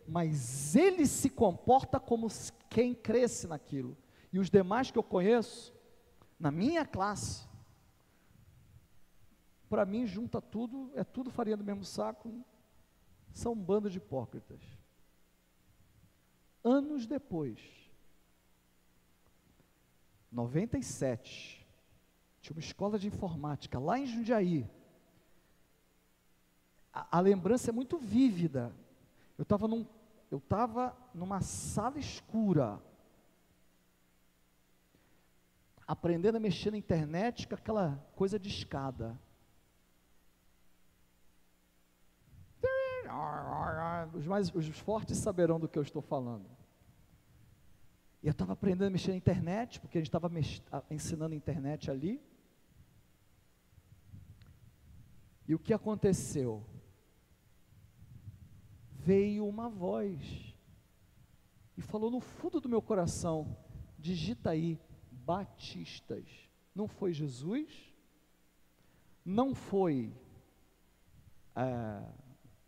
mas 0.08 0.74
ele 0.74 1.06
se 1.06 1.30
comporta 1.30 2.00
como 2.00 2.26
quem 2.68 2.92
cresce 2.92 3.46
naquilo, 3.46 3.96
e 4.32 4.40
os 4.40 4.50
demais 4.50 4.90
que 4.90 4.98
eu 4.98 5.04
conheço, 5.04 5.72
na 6.38 6.50
minha 6.50 6.84
classe, 6.84 7.48
para 9.68 9.86
mim 9.86 10.04
junta 10.04 10.42
tudo, 10.42 10.90
é 10.96 11.04
tudo 11.04 11.30
farinha 11.30 11.56
do 11.56 11.62
mesmo 11.62 11.84
saco, 11.84 12.44
são 13.32 13.52
um 13.52 13.56
bando 13.56 13.88
de 13.88 13.98
hipócritas. 13.98 14.60
Anos 16.64 17.06
depois, 17.06 17.60
97, 20.32 21.59
tinha 22.40 22.54
uma 22.54 22.60
escola 22.60 22.98
de 22.98 23.06
informática 23.06 23.78
lá 23.78 23.98
em 23.98 24.06
Jundiaí. 24.06 24.68
A, 26.92 27.18
a 27.18 27.20
lembrança 27.20 27.70
é 27.70 27.72
muito 27.72 27.98
vívida. 27.98 28.72
Eu 29.36 29.42
estava 29.42 29.68
num, 29.68 29.86
eu 30.30 30.38
estava 30.38 30.96
numa 31.14 31.40
sala 31.40 31.98
escura, 31.98 32.80
aprendendo 35.86 36.36
a 36.36 36.40
mexer 36.40 36.70
na 36.70 36.76
internet 36.76 37.48
com 37.48 37.54
aquela 37.54 37.96
coisa 38.14 38.38
de 38.38 38.48
escada. 38.48 39.18
Os, 44.14 44.26
mais, 44.26 44.54
os 44.54 44.66
fortes 44.78 45.18
saberão 45.18 45.58
do 45.58 45.68
que 45.68 45.78
eu 45.78 45.82
estou 45.82 46.00
falando. 46.00 46.48
E 48.22 48.26
eu 48.26 48.32
estava 48.32 48.52
aprendendo 48.52 48.86
a 48.86 48.90
mexer 48.90 49.10
na 49.10 49.16
internet, 49.16 49.80
porque 49.80 49.98
a 49.98 50.00
gente 50.00 50.08
estava 50.08 50.30
ensinando 50.90 51.34
internet 51.34 51.90
ali. 51.90 52.22
E 55.50 55.54
o 55.56 55.58
que 55.58 55.74
aconteceu? 55.74 56.64
Veio 58.92 59.44
uma 59.48 59.68
voz 59.68 60.54
e 61.76 61.82
falou 61.82 62.08
no 62.08 62.20
fundo 62.20 62.60
do 62.60 62.68
meu 62.68 62.80
coração: 62.80 63.56
digita 63.98 64.50
aí, 64.50 64.78
Batistas. 65.10 66.24
Não 66.72 66.86
foi 66.86 67.12
Jesus, 67.12 67.68
não 69.24 69.52
foi. 69.52 70.14
É, 71.56 72.00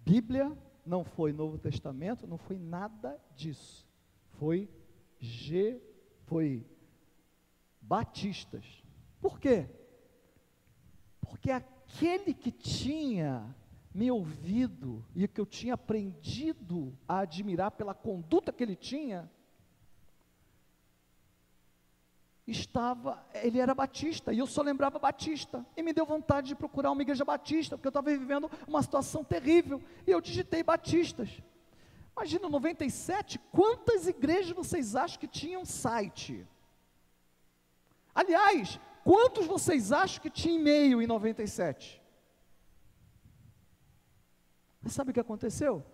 Bíblia, 0.01 0.51
não 0.85 1.05
foi 1.05 1.33
Novo 1.33 1.59
Testamento, 1.59 2.27
não 2.27 2.37
foi 2.37 2.59
nada 2.59 3.17
disso. 3.37 3.87
Foi 4.41 4.69
G, 5.21 5.81
foi 6.25 6.67
batistas. 7.81 8.83
Por 9.21 9.39
quê? 9.39 9.69
Porque 11.21 11.53
aquele 11.93 12.33
que 12.33 12.51
tinha 12.51 13.55
me 13.95 14.11
ouvido 14.11 15.05
e 15.15 15.29
que 15.29 15.41
eu 15.41 15.45
tinha 15.45 15.75
aprendido 15.75 16.97
a 17.07 17.19
admirar 17.19 17.73
pela 17.73 17.95
conduta 17.95 18.51
que 18.51 18.63
ele 18.63 18.75
tinha, 18.75 19.31
estava, 22.47 23.25
ele 23.35 23.61
era 23.61 23.75
batista, 23.75 24.33
e 24.33 24.39
eu 24.39 24.47
só 24.47 24.63
lembrava 24.63 24.99
batista, 24.99 25.65
e 25.77 25.83
me 25.83 25.93
deu 25.93 26.07
vontade 26.07 26.49
de 26.49 26.55
procurar 26.55 26.91
uma 26.91 27.03
igreja 27.03 27.25
batista, 27.25 27.77
porque 27.77 27.87
eu 27.87 27.91
estava 27.91 28.11
vivendo 28.11 28.51
uma 28.67 28.83
situação 28.83 29.23
terrível, 29.23 29.81
e 30.07 30.11
eu 30.11 30.21
digitei 30.21 30.63
batistas. 30.63 31.29
Imagina, 32.17 32.49
97, 32.49 33.39
quantas 33.51 34.09
igrejas 34.09 34.57
vocês 34.57 34.97
acham 34.97 35.21
que 35.21 35.29
tinham 35.29 35.65
site? 35.65 36.47
Aliás, 38.15 38.79
quantos 39.05 39.47
vocês 39.47 39.93
acham 39.93 40.23
que 40.23 40.31
tinha 40.31 40.55
e-mail 40.55 41.01
em 41.01 41.07
97? 41.07 42.03
Mas 44.83 44.93
sabe 44.93 45.11
o 45.11 45.15
que 45.15 45.21
aconteceu? 45.21 45.85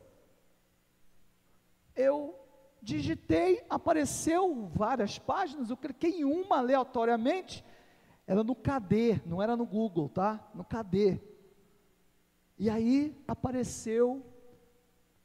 Eu 1.94 2.38
digitei, 2.81 3.64
apareceu 3.68 4.66
várias 4.68 5.18
páginas, 5.18 5.71
eu 5.71 5.77
cliquei 5.77 6.21
em 6.21 6.25
uma 6.25 6.59
aleatoriamente, 6.59 7.64
era 8.27 8.42
no 8.42 8.55
KD, 8.55 9.23
não 9.27 9.42
era 9.42 9.57
no 9.57 9.66
Google, 9.66 10.09
tá? 10.09 10.49
No 10.55 10.64
KD. 10.64 11.21
E 12.59 12.68
aí 12.68 13.16
apareceu 13.27 14.25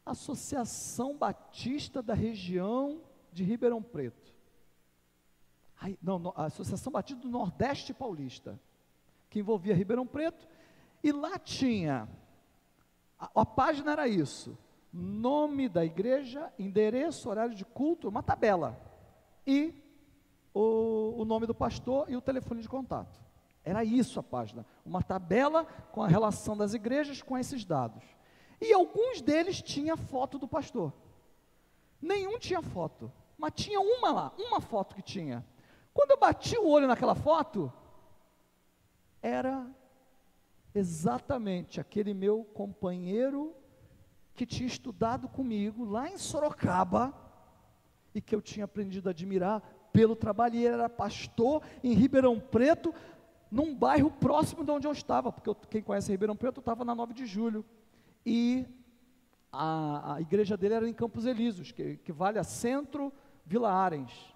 Associação 0.06 1.18
Batista 1.18 2.02
da 2.02 2.14
região 2.14 3.02
de 3.32 3.44
Ribeirão 3.44 3.82
Preto. 3.82 4.23
Não, 6.02 6.34
a 6.36 6.46
Associação 6.46 6.92
Batista 6.92 7.22
do 7.22 7.30
Nordeste 7.30 7.94
Paulista, 7.94 8.60
que 9.30 9.40
envolvia 9.40 9.76
Ribeirão 9.76 10.08
Preto, 10.08 10.48
e 11.04 11.12
lá 11.12 11.38
tinha, 11.38 12.08
a, 13.20 13.42
a 13.42 13.46
página 13.46 13.92
era 13.92 14.08
isso, 14.08 14.58
nome 14.94 15.68
da 15.68 15.84
igreja, 15.84 16.54
endereço, 16.58 17.30
horário 17.30 17.56
de 17.56 17.66
culto, 17.66 18.08
uma 18.08 18.22
tabela. 18.22 18.80
E 19.46 19.74
o, 20.54 21.16
o, 21.18 21.26
nome 21.26 21.48
do 21.48 21.56
pastor 21.56 22.10
e 22.10 22.16
o 22.16 22.22
telefone 22.22 22.62
de 22.62 22.70
contato. 22.70 23.20
Era 23.64 23.84
isso 23.84 24.20
a 24.20 24.24
página. 24.24 24.66
Uma 24.86 25.02
tabela 25.02 25.66
com 25.92 26.04
a 26.04 26.08
relação 26.08 26.56
das 26.56 26.74
igrejas 26.74 27.22
com 27.22 27.38
esses 27.38 27.66
dados. 27.66 28.04
E 28.62 28.72
alguns 28.72 29.22
deles 29.22 29.62
tinha 29.62 29.98
foto 29.98 30.38
do 30.38 30.48
pastor. 30.48 30.94
Nenhum 32.02 32.38
tinha 32.38 32.62
foto, 32.62 33.12
mas 33.38 33.54
tinha 33.56 33.80
uma 33.80 34.12
lá, 34.12 34.34
uma 34.38 34.62
foto 34.62 34.96
que 34.96 35.02
tinha. 35.02 35.44
Quando 35.94 36.12
eu 36.12 36.20
bati 36.20 36.58
o 36.58 36.68
olho 36.68 36.88
naquela 36.88 37.16
foto, 37.16 37.72
era 39.22 39.68
exatamente 40.74 41.80
aquele 41.80 42.14
meu 42.14 42.44
companheiro 42.44 43.56
que 44.34 44.46
tinha 44.46 44.68
estudado 44.68 45.28
comigo 45.28 45.86
lá 45.86 46.10
em 46.10 46.18
Sorocaba 46.18 47.14
e 48.14 48.22
que 48.22 48.34
eu 48.34 48.42
tinha 48.42 48.66
aprendido 48.66 49.08
a 49.08 49.12
admirar 49.12 49.62
pelo 49.92 50.16
trabalho. 50.16 50.56
E 50.56 50.66
ele 50.66 50.74
era 50.74 50.90
pastor 50.90 51.62
em 51.84 51.94
Ribeirão 51.94 52.40
Preto, 52.40 52.94
num 53.52 53.76
bairro 53.76 54.10
próximo 54.10 54.66
de 54.66 54.72
onde 54.72 54.88
eu 54.88 54.92
estava, 54.92 55.32
porque 55.32 55.50
eu, 55.50 55.56
quem 55.56 55.82
conhece 55.82 56.12
Ribeirão 56.12 56.36
Preto 56.36 56.60
estava 56.60 56.84
na 56.84 56.96
9 56.96 57.14
de 57.14 57.26
julho. 57.26 57.64
E 58.26 58.66
a, 59.52 60.16
a, 60.16 60.22
igreja 60.22 60.58
dele 60.58 60.74
era 60.74 60.90
em 60.90 60.94
Campos 60.94 61.26
Elíseos, 61.26 61.72
que, 61.72 61.98
que 61.98 62.12
vale 62.12 62.40
a 62.40 62.44
centro 62.44 63.14
Vila 63.46 63.72
Arens. 63.72 64.33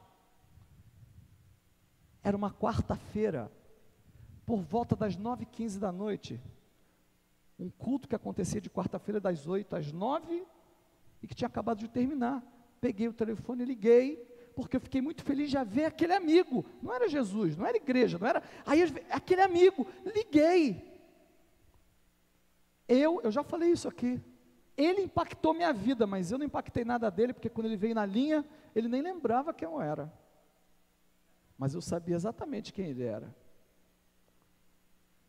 Era 2.23 2.35
uma 2.35 2.51
quarta-feira, 2.51 3.51
por 4.45 4.61
volta 4.61 4.95
das 4.95 5.17
9h15 5.17 5.79
da 5.79 5.91
noite, 5.91 6.39
Um 7.59 7.69
culto 7.69 8.07
que 8.07 8.15
acontecia 8.15 8.61
de 8.61 8.69
quarta-feira 8.69 9.19
das 9.19 9.47
oito 9.47 9.75
às 9.75 9.91
nove 9.91 10.45
e 11.23 11.27
que 11.27 11.33
tinha 11.33 11.47
acabado 11.47 11.79
de 11.79 11.87
terminar. 11.87 12.43
Peguei 12.79 13.07
o 13.07 13.13
telefone, 13.13 13.65
liguei, 13.65 14.17
porque 14.55 14.75
eu 14.75 14.81
fiquei 14.81 15.01
muito 15.01 15.23
feliz 15.23 15.49
de 15.49 15.63
ver 15.65 15.85
aquele 15.85 16.13
amigo. 16.13 16.63
Não 16.81 16.93
era 16.93 17.09
Jesus, 17.09 17.55
não 17.57 17.65
era 17.65 17.77
igreja, 17.77 18.17
não 18.19 18.27
era. 18.27 18.43
Aí 18.65 18.83
aquele 19.09 19.41
amigo, 19.41 19.87
liguei. 20.05 20.97
Eu, 22.87 23.21
eu 23.21 23.31
já 23.31 23.43
falei 23.43 23.71
isso 23.71 23.87
aqui. 23.87 24.21
Ele 24.75 25.01
impactou 25.01 25.53
minha 25.53 25.73
vida, 25.73 26.05
mas 26.05 26.31
eu 26.31 26.37
não 26.37 26.45
impactei 26.45 26.85
nada 26.85 27.09
dele, 27.09 27.33
porque 27.33 27.49
quando 27.49 27.65
ele 27.65 27.75
veio 27.75 27.95
na 27.95 28.05
linha, 28.05 28.45
ele 28.75 28.87
nem 28.87 29.01
lembrava 29.01 29.53
quem 29.53 29.67
eu 29.67 29.81
era. 29.81 30.11
Mas 31.57 31.73
eu 31.73 31.81
sabia 31.81 32.15
exatamente 32.15 32.71
quem 32.71 32.89
ele 32.89 33.03
era. 33.03 33.27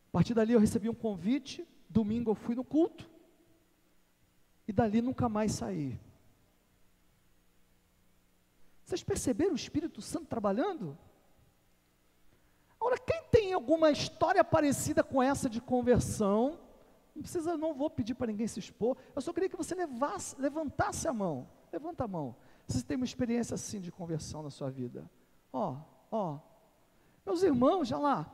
A 0.09 0.11
partir 0.11 0.33
dali 0.33 0.53
eu 0.53 0.59
recebi 0.59 0.89
um 0.89 0.93
convite, 0.93 1.67
domingo 1.89 2.31
eu 2.31 2.35
fui 2.35 2.55
no 2.55 2.63
culto, 2.63 3.09
e 4.67 4.73
dali 4.73 5.01
nunca 5.01 5.27
mais 5.27 5.53
saí. 5.53 5.99
Vocês 8.85 9.03
perceberam 9.03 9.53
o 9.53 9.55
Espírito 9.55 10.01
Santo 10.01 10.27
trabalhando? 10.27 10.97
Agora, 12.79 12.97
quem 12.97 13.23
tem 13.29 13.53
alguma 13.53 13.91
história 13.91 14.43
parecida 14.43 15.03
com 15.03 15.21
essa 15.21 15.49
de 15.49 15.59
conversão, 15.59 16.59
não 17.13 17.21
precisa, 17.21 17.57
não 17.57 17.73
vou 17.73 17.89
pedir 17.89 18.15
para 18.15 18.27
ninguém 18.27 18.47
se 18.47 18.59
expor. 18.59 18.97
Eu 19.15 19.21
só 19.21 19.33
queria 19.33 19.49
que 19.49 19.57
você 19.57 19.75
levasse, 19.75 20.39
levantasse 20.39 21.07
a 21.07 21.13
mão. 21.13 21.47
Levanta 21.71 22.05
a 22.05 22.07
mão. 22.07 22.35
Você 22.65 22.81
tem 22.81 22.95
uma 22.95 23.05
experiência 23.05 23.55
assim 23.55 23.81
de 23.81 23.91
conversão 23.91 24.41
na 24.41 24.49
sua 24.49 24.71
vida. 24.71 25.09
Ó, 25.51 25.77
ó. 26.11 26.39
Meus 27.25 27.43
irmãos, 27.43 27.87
já 27.87 27.97
lá. 27.97 28.29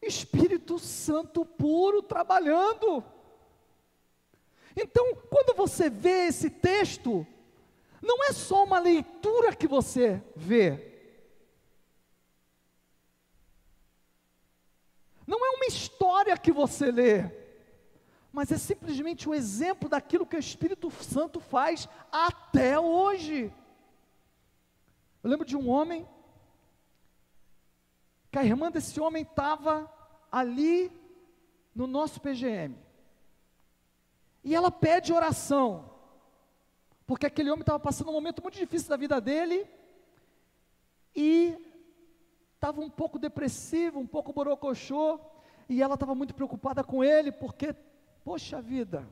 Espírito 0.00 0.78
Santo 0.78 1.44
puro 1.44 2.02
trabalhando. 2.02 3.04
Então, 4.76 5.14
quando 5.28 5.56
você 5.56 5.90
vê 5.90 6.26
esse 6.26 6.48
texto, 6.48 7.26
não 8.00 8.24
é 8.24 8.32
só 8.32 8.64
uma 8.64 8.78
leitura 8.78 9.54
que 9.54 9.66
você 9.66 10.22
vê. 10.36 10.84
Não 15.26 15.44
é 15.44 15.50
uma 15.50 15.66
história 15.66 16.36
que 16.38 16.52
você 16.52 16.90
lê 16.90 17.38
mas 18.38 18.52
é 18.52 18.58
simplesmente 18.58 19.28
um 19.28 19.34
exemplo 19.34 19.88
daquilo 19.88 20.26
que 20.26 20.36
o 20.36 20.38
Espírito 20.38 20.90
Santo 20.90 21.40
faz 21.40 21.88
até 22.12 22.78
hoje. 22.78 23.52
Eu 25.24 25.30
lembro 25.30 25.44
de 25.44 25.56
um 25.56 25.68
homem, 25.68 26.06
que 28.30 28.38
a 28.38 28.44
irmã 28.44 28.70
desse 28.70 29.00
homem 29.00 29.22
estava 29.22 29.90
ali 30.30 30.92
no 31.74 31.86
nosso 31.86 32.20
PGM, 32.20 32.76
e 34.44 34.54
ela 34.54 34.70
pede 34.70 35.12
oração, 35.12 35.90
porque 37.06 37.26
aquele 37.26 37.50
homem 37.50 37.62
estava 37.62 37.80
passando 37.80 38.10
um 38.10 38.14
momento 38.14 38.42
muito 38.42 38.56
difícil 38.56 38.88
da 38.88 38.96
vida 38.96 39.20
dele, 39.20 39.66
e 41.14 41.56
estava 42.54 42.80
um 42.80 42.90
pouco 42.90 43.18
depressivo, 43.18 43.98
um 43.98 44.06
pouco 44.06 44.32
borocochô, 44.32 45.18
e 45.68 45.82
ela 45.82 45.94
estava 45.94 46.14
muito 46.14 46.34
preocupada 46.34 46.82
com 46.82 47.04
ele, 47.04 47.30
porque 47.30 47.74
Poxa 48.28 48.60
vida. 48.60 49.08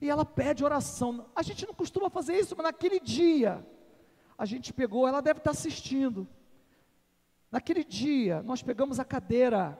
E 0.00 0.10
ela 0.10 0.24
pede 0.24 0.64
oração. 0.64 1.24
A 1.36 1.42
gente 1.42 1.64
não 1.64 1.72
costuma 1.72 2.10
fazer 2.10 2.36
isso, 2.36 2.56
mas 2.56 2.64
naquele 2.64 2.98
dia, 2.98 3.64
a 4.36 4.44
gente 4.44 4.72
pegou, 4.72 5.06
ela 5.06 5.20
deve 5.20 5.38
estar 5.38 5.52
assistindo. 5.52 6.26
Naquele 7.52 7.84
dia, 7.84 8.42
nós 8.42 8.62
pegamos 8.62 8.98
a 8.98 9.04
cadeira 9.04 9.78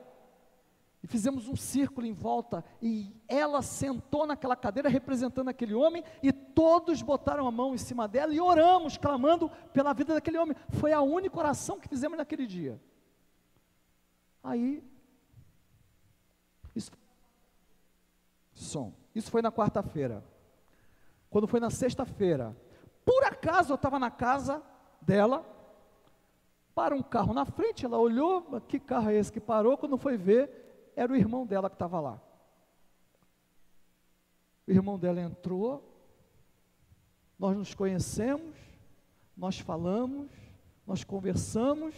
e 1.01 1.07
fizemos 1.07 1.49
um 1.49 1.55
círculo 1.55 2.07
em 2.07 2.13
volta, 2.13 2.63
e 2.81 3.13
ela 3.27 3.61
sentou 3.61 4.25
naquela 4.25 4.55
cadeira 4.55 4.87
representando 4.87 5.49
aquele 5.49 5.73
homem, 5.73 6.01
e 6.21 6.31
todos 6.31 7.01
botaram 7.01 7.45
a 7.45 7.51
mão 7.51 7.73
em 7.73 7.77
cima 7.77 8.07
dela 8.07 8.33
e 8.33 8.39
oramos, 8.39 8.95
clamando 8.95 9.49
pela 9.73 9.91
vida 9.91 10.13
daquele 10.13 10.37
homem. 10.37 10.55
Foi 10.69 10.93
a 10.93 11.01
única 11.01 11.37
oração 11.37 11.77
que 11.77 11.89
fizemos 11.89 12.17
naquele 12.17 12.47
dia. 12.47 12.79
Aí, 14.41 14.81
isso 16.73 16.91
som. 18.53 18.93
Isso 19.13 19.29
foi 19.29 19.41
na 19.41 19.51
quarta-feira. 19.51 20.23
Quando 21.29 21.47
foi 21.47 21.59
na 21.59 21.69
sexta-feira, 21.69 22.55
por 23.03 23.25
acaso 23.25 23.73
eu 23.73 23.75
estava 23.75 23.99
na 23.99 24.09
casa 24.09 24.63
dela, 25.01 25.45
para 26.73 26.95
um 26.95 27.03
carro 27.03 27.33
na 27.33 27.45
frente, 27.45 27.85
ela 27.85 27.99
olhou, 27.99 28.59
que 28.61 28.79
carro 28.79 29.09
é 29.09 29.15
esse 29.15 29.31
que 29.31 29.39
parou? 29.39 29.77
Quando 29.77 29.97
foi 29.97 30.17
ver, 30.17 30.91
era 30.95 31.11
o 31.11 31.15
irmão 31.15 31.45
dela 31.45 31.69
que 31.69 31.75
estava 31.75 31.99
lá. 31.99 32.21
O 34.67 34.71
irmão 34.71 34.97
dela 34.97 35.21
entrou, 35.21 35.83
nós 37.37 37.55
nos 37.55 37.73
conhecemos, 37.75 38.55
nós 39.35 39.59
falamos, 39.59 40.31
nós 40.85 41.03
conversamos, 41.03 41.95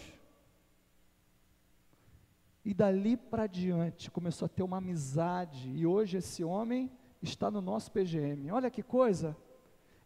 e 2.64 2.74
dali 2.74 3.16
para 3.16 3.46
diante 3.46 4.10
começou 4.10 4.46
a 4.46 4.48
ter 4.48 4.64
uma 4.64 4.78
amizade. 4.78 5.70
E 5.70 5.86
hoje 5.86 6.18
esse 6.18 6.42
homem 6.42 6.90
está 7.22 7.48
no 7.48 7.60
nosso 7.60 7.92
PGM. 7.92 8.50
Olha 8.50 8.68
que 8.70 8.82
coisa! 8.82 9.36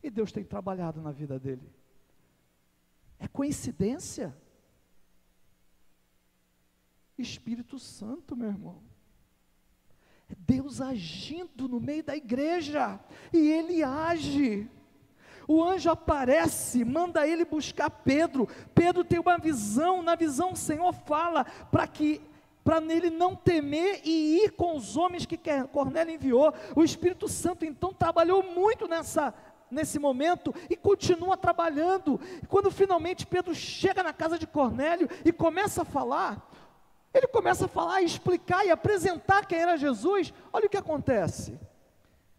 E 0.02 0.10
Deus 0.10 0.30
tem 0.30 0.44
trabalhado 0.44 1.00
na 1.00 1.10
vida 1.10 1.38
dele. 1.38 1.72
É 3.18 3.26
coincidência? 3.26 4.36
Espírito 7.20 7.78
Santo, 7.78 8.36
meu 8.36 8.48
irmão. 8.48 8.82
É 10.28 10.34
Deus 10.38 10.80
agindo 10.80 11.68
no 11.68 11.80
meio 11.80 12.04
da 12.04 12.16
igreja. 12.16 13.00
E 13.32 13.38
ele 13.38 13.82
age. 13.82 14.68
O 15.48 15.64
anjo 15.64 15.90
aparece, 15.90 16.84
manda 16.84 17.26
ele 17.26 17.44
buscar 17.44 17.90
Pedro. 17.90 18.48
Pedro 18.74 19.02
tem 19.02 19.18
uma 19.18 19.36
visão, 19.36 20.02
na 20.02 20.14
visão 20.14 20.52
o 20.52 20.56
Senhor 20.56 20.92
fala 20.92 21.44
para 21.44 21.88
que 21.88 22.20
para 22.62 22.80
nele 22.80 23.10
não 23.10 23.34
temer 23.34 24.00
e 24.04 24.44
ir 24.44 24.52
com 24.52 24.76
os 24.76 24.96
homens 24.96 25.26
que 25.26 25.40
Cornélio 25.72 26.14
enviou. 26.14 26.54
O 26.76 26.84
Espírito 26.84 27.26
Santo 27.26 27.64
então 27.64 27.92
trabalhou 27.92 28.42
muito 28.42 28.86
nessa 28.86 29.34
nesse 29.70 29.98
momento 29.98 30.52
e 30.68 30.76
continua 30.76 31.36
trabalhando. 31.36 32.20
Quando 32.48 32.70
finalmente 32.70 33.26
Pedro 33.26 33.54
chega 33.54 34.02
na 34.02 34.12
casa 34.12 34.38
de 34.38 34.46
Cornélio 34.46 35.08
e 35.24 35.32
começa 35.32 35.82
a 35.82 35.84
falar, 35.84 36.49
ele 37.12 37.26
começa 37.26 37.64
a 37.64 37.68
falar, 37.68 38.02
explicar 38.02 38.64
e 38.64 38.70
apresentar 38.70 39.46
quem 39.46 39.58
era 39.58 39.76
Jesus. 39.76 40.32
Olha 40.52 40.66
o 40.66 40.70
que 40.70 40.76
acontece. 40.76 41.58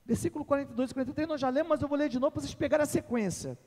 Versículo 0.06 0.46
42 0.46 0.92
e 0.92 0.94
43 0.94 1.28
nós 1.28 1.42
já 1.42 1.50
lemos, 1.50 1.70
mas 1.70 1.82
eu 1.82 1.88
vou 1.88 1.98
ler 1.98 2.10
de 2.10 2.20
novo 2.20 2.32
para 2.32 2.42
vocês 2.42 2.54
pegarem 2.54 2.84
a 2.84 2.88
sequência. 2.88 3.58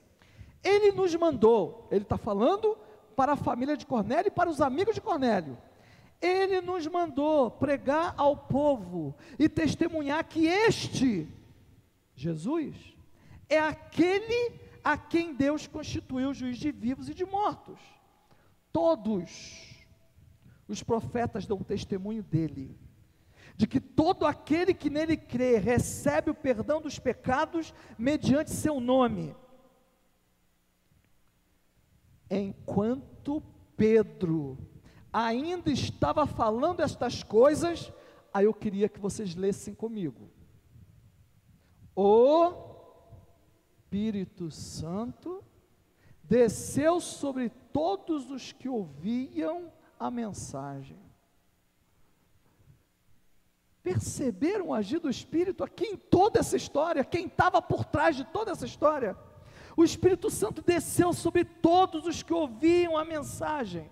Ele 0.63 0.93
nos 0.93 1.15
mandou, 1.15 1.87
ele 1.91 2.05
está 2.05 2.17
falando 2.17 2.77
para 3.15 3.33
a 3.33 3.37
família 3.37 3.77
de 3.77 3.87
Cornélio 3.87 4.29
e 4.29 4.31
para 4.31 4.49
os 4.49 4.61
amigos 4.61 4.95
de 4.95 5.01
Cornélio 5.01 5.59
ele 6.25 6.61
nos 6.61 6.87
mandou 6.87 7.51
pregar 7.51 8.15
ao 8.17 8.37
povo 8.37 9.15
e 9.39 9.49
testemunhar 9.49 10.25
que 10.25 10.47
este, 10.47 11.29
Jesus, 12.15 12.75
é 13.49 13.59
aquele 13.59 14.53
a 14.83 14.97
quem 14.97 15.35
Deus 15.35 15.67
constituiu 15.67 16.33
juiz 16.33 16.59
de 16.59 16.73
vivos 16.73 17.09
e 17.09 17.15
de 17.15 17.25
mortos. 17.25 17.79
Todos 18.73 19.74
os 20.69 20.83
profetas 20.83 21.47
dão 21.47 21.59
testemunho 21.63 22.23
dele, 22.23 22.79
de 23.57 23.67
que 23.67 23.81
todo 23.81 24.27
aquele 24.27 24.75
que 24.75 24.91
nele 24.91 25.17
crê 25.17 25.59
recebe 25.59 26.31
o 26.31 26.35
perdão 26.35 26.81
dos 26.81 26.99
pecados 26.99 27.75
mediante 27.99 28.51
seu 28.51 28.81
nome. 28.81 29.35
Enquanto 32.31 33.43
Pedro 33.77 34.59
ainda 35.13 35.71
estava 35.71 36.27
falando 36.27 36.81
estas 36.81 37.23
coisas, 37.23 37.93
aí 38.33 38.47
eu 38.47 38.55
queria 38.55 38.89
que 38.89 38.99
vocês 38.99 39.35
lessem 39.37 39.75
comigo. 39.75 40.29
O 41.95 42.53
Espírito 43.85 44.51
Santo 44.51 45.45
desceu 46.25 47.01
sobre 47.01 47.49
todos 47.49 48.29
os 48.31 48.51
que 48.51 48.69
ouviam 48.69 49.73
a 49.99 50.11
mensagem. 50.11 50.99
Perceberam 53.83 54.69
o 54.69 54.75
agir 54.75 54.99
do 54.99 55.11
Espírito 55.11 55.63
aqui 55.63 55.85
em 55.85 55.97
toda 55.97 56.41
essa 56.41 56.57
história? 56.57 57.05
Quem 57.05 57.27
estava 57.27 57.61
por 57.61 57.85
trás 57.85 58.17
de 58.17 58.25
toda 58.25 58.51
essa 58.51 58.65
história? 58.65 59.17
O 59.77 59.85
Espírito 59.85 60.31
Santo 60.31 60.63
desceu 60.63 61.13
sobre 61.13 61.45
todos 61.45 62.07
os 62.07 62.23
que 62.23 62.33
ouviam 62.33 62.97
a 62.97 63.05
mensagem. 63.05 63.91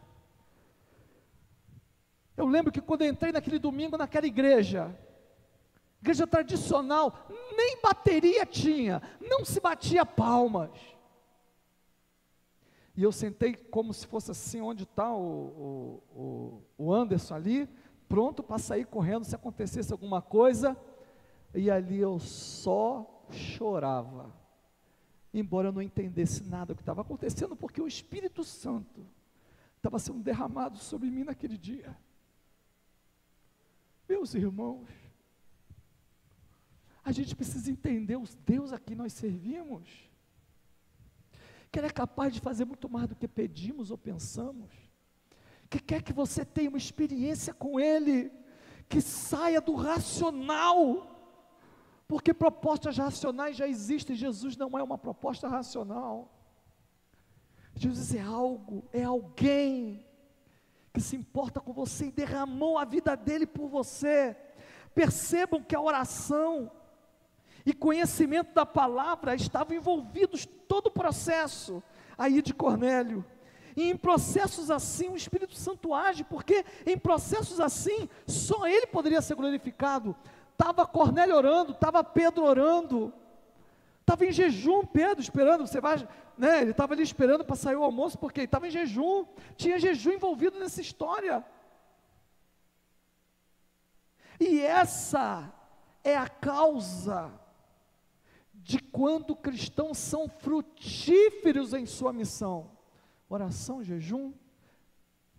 Eu 2.37 2.47
lembro 2.47 2.73
que 2.73 2.81
quando 2.81 3.03
eu 3.03 3.09
entrei 3.09 3.33
naquele 3.33 3.59
domingo 3.59 3.99
naquela 3.99 4.27
igreja, 4.27 4.97
igreja 6.01 6.27
tradicional, 6.27 7.27
nem 7.55 7.79
bateria 7.83 8.47
tinha, 8.47 9.03
não 9.21 9.45
se 9.45 9.61
batia 9.61 10.07
palmas. 10.07 10.71
E 12.97 13.03
eu 13.03 13.11
sentei 13.11 13.55
como 13.55 13.93
se 13.95 14.07
fosse 14.07 14.31
assim, 14.31 14.61
onde 14.61 14.83
está 14.83 15.15
o, 15.15 16.03
o, 16.15 16.63
o 16.77 16.93
Anderson 16.93 17.35
ali, 17.35 17.69
pronto 18.09 18.43
para 18.43 18.59
sair 18.59 18.85
correndo 18.85 19.25
se 19.25 19.35
acontecesse 19.35 19.93
alguma 19.93 20.21
coisa, 20.21 20.77
e 21.55 21.71
ali 21.71 21.99
eu 21.99 22.19
só 22.19 23.27
chorava, 23.31 24.31
embora 25.33 25.69
eu 25.69 25.73
não 25.73 25.81
entendesse 25.81 26.45
nada 26.45 26.75
do 26.75 26.77
que 26.77 26.83
estava 26.83 27.01
acontecendo, 27.01 27.57
porque 27.57 27.81
o 27.81 27.87
Espírito 27.87 28.45
Santo 28.45 29.07
estava 29.77 29.99
sendo 29.99 30.21
derramado 30.21 30.77
sobre 30.79 31.11
mim 31.11 31.25
naquele 31.25 31.57
dia. 31.57 31.97
Meus 34.07 34.35
irmãos, 34.35 34.87
a 37.03 37.11
gente 37.11 37.35
precisa 37.35 37.71
entender 37.71 38.17
os 38.17 38.35
Deus 38.35 38.73
a 38.73 38.79
quem 38.79 38.95
nós 38.95 39.15
servimos, 39.15 40.11
que 41.73 41.79
Ele 41.79 41.87
é 41.87 41.91
capaz 41.91 42.35
de 42.35 42.39
fazer 42.39 42.67
muito 42.67 42.89
mais 42.89 43.09
do 43.09 43.17
que 43.17 43.27
pedimos 43.27 43.91
ou 43.91 43.97
pensamos, 43.97 44.71
que 45.71 45.81
quer 45.81 46.03
que 46.03 46.13
você 46.13 46.45
tenha 46.45 46.69
uma 46.69 46.77
experiência 46.77 47.55
com 47.55 47.81
Ele, 47.81 48.31
que 48.91 49.01
saia 49.01 49.59
do 49.59 49.75
racional, 49.75 51.09
porque 52.07 52.35
propostas 52.35 52.99
racionais 52.99 53.57
já 53.57 53.67
existem, 53.67 54.15
Jesus 54.15 54.55
não 54.55 54.79
é 54.79 54.83
uma 54.83 54.99
proposta 54.99 55.49
racional. 55.49 56.31
Jesus 57.75 58.15
é 58.15 58.21
algo, 58.21 58.87
é 58.93 59.05
alguém 59.05 60.07
que 60.93 61.01
se 61.01 61.17
importa 61.17 61.59
com 61.59 61.73
você 61.73 62.09
e 62.09 62.13
derramou 62.13 62.77
a 62.77 62.85
vida 62.85 63.17
dele 63.17 63.47
por 63.47 63.67
você. 63.67 64.37
Percebam 64.95 65.63
que 65.63 65.75
a 65.75 65.81
oração 65.81 66.71
e 67.65 67.73
conhecimento 67.73 68.53
da 68.53 68.67
palavra 68.67 69.35
estavam 69.35 69.77
envolvidos 69.77 70.47
todo 70.69 70.87
o 70.87 70.91
processo 70.91 71.83
aí 72.19 72.43
de 72.43 72.53
Cornélio. 72.53 73.25
E 73.77 73.91
em 73.91 73.97
processos 73.97 74.71
assim 74.71 75.09
o 75.09 75.17
Espírito 75.17 75.55
Santo 75.55 75.95
age, 75.95 76.25
porque 76.25 76.65
em 76.85 76.99
processos 76.99 77.61
assim 77.61 78.09
só 78.27 78.67
ele 78.67 78.87
poderia 78.87 79.23
ser 79.23 79.35
glorificado. 79.35 80.15
Estava 80.53 80.87
Cornélio 80.87 81.37
orando, 81.37 81.73
estava 81.73 82.05
Pedro 82.05 82.45
orando, 82.45 83.13
estava 84.01 84.27
em 84.27 84.33
jejum 84.33 84.85
Pedro 84.85 85.23
esperando, 85.23 85.67
você 85.67 85.81
vai, 85.81 86.07
né, 86.37 86.61
ele 86.61 86.73
estava 86.73 86.93
ali 86.93 87.03
esperando 87.03 87.45
para 87.45 87.57
sair 87.57 87.77
o 87.77 87.83
almoço, 87.83 88.19
porque 88.19 88.43
estava 88.43 88.69
em 88.69 88.71
jejum, 88.71 89.25
tinha 89.57 89.79
jejum 89.79 90.13
envolvido 90.13 90.59
nessa 90.59 90.81
história. 90.81 91.45
E 94.39 94.61
essa 94.61 95.51
é 96.05 96.17
a 96.17 96.29
causa 96.29 97.42
quando 98.93 99.35
cristãos 99.35 99.97
são 99.97 100.29
frutíferos 100.29 101.73
em 101.73 101.87
sua 101.87 102.13
missão. 102.13 102.71
Oração, 103.29 103.83
jejum, 103.83 104.35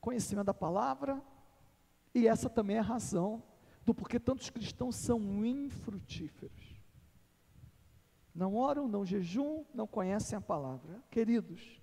conhecimento 0.02 0.48
da 0.48 0.54
palavra, 0.54 1.22
e 2.14 2.28
essa 2.28 2.50
também 2.50 2.78
é 2.78 2.80
a 2.80 2.84
razão 2.84 3.44
do 3.86 3.94
porquê 3.94 4.20
tantos 4.20 4.50
cristãos 4.50 4.96
são 4.96 5.46
infrutíferos. 5.46 6.74
Não 8.34 8.56
oram, 8.56 8.88
não 8.88 9.06
jejum, 9.06 9.64
não 9.74 9.86
conhecem 9.86 10.36
a 10.36 10.42
palavra. 10.42 11.04
Queridos, 11.12 11.80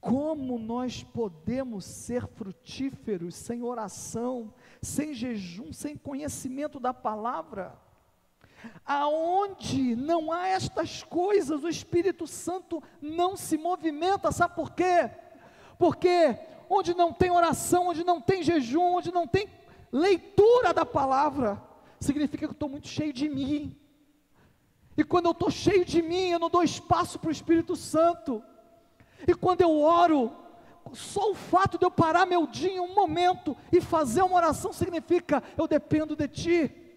como 0.00 0.58
nós 0.58 1.02
podemos 1.02 1.84
ser 1.84 2.26
frutíferos 2.26 3.34
sem 3.34 3.62
oração, 3.62 4.54
sem 4.80 5.12
jejum, 5.12 5.72
sem 5.72 5.96
conhecimento 5.96 6.80
da 6.80 6.94
palavra? 6.94 7.78
Aonde 8.84 9.94
não 9.94 10.32
há 10.32 10.48
estas 10.48 11.02
coisas, 11.02 11.62
o 11.62 11.68
Espírito 11.68 12.26
Santo 12.26 12.82
não 13.00 13.36
se 13.36 13.56
movimenta, 13.56 14.32
sabe 14.32 14.54
por 14.54 14.72
quê? 14.72 15.10
Porque 15.78 16.36
onde 16.68 16.94
não 16.94 17.12
tem 17.12 17.30
oração, 17.30 17.88
onde 17.88 18.04
não 18.04 18.20
tem 18.20 18.42
jejum, 18.42 18.96
onde 18.96 19.12
não 19.12 19.26
tem 19.26 19.48
leitura 19.92 20.74
da 20.74 20.84
palavra, 20.84 21.62
significa 22.00 22.38
que 22.38 22.46
eu 22.46 22.52
estou 22.52 22.68
muito 22.68 22.88
cheio 22.88 23.12
de 23.12 23.28
mim. 23.28 23.76
E 24.96 25.04
quando 25.04 25.26
eu 25.26 25.32
estou 25.32 25.50
cheio 25.50 25.84
de 25.84 26.02
mim, 26.02 26.30
eu 26.30 26.38
não 26.38 26.50
dou 26.50 26.62
espaço 26.62 27.18
para 27.18 27.28
o 27.28 27.32
Espírito 27.32 27.76
Santo. 27.76 28.42
E 29.26 29.34
quando 29.34 29.60
eu 29.60 29.80
oro, 29.80 30.32
só 30.92 31.30
o 31.30 31.34
fato 31.34 31.78
de 31.78 31.84
eu 31.84 31.90
parar 31.90 32.26
meu 32.26 32.46
dia 32.46 32.72
em 32.72 32.80
um 32.80 32.94
momento 32.94 33.56
e 33.72 33.80
fazer 33.80 34.22
uma 34.22 34.36
oração 34.36 34.72
significa 34.72 35.42
eu 35.56 35.66
dependo 35.68 36.16
de 36.16 36.28
Ti. 36.28 36.87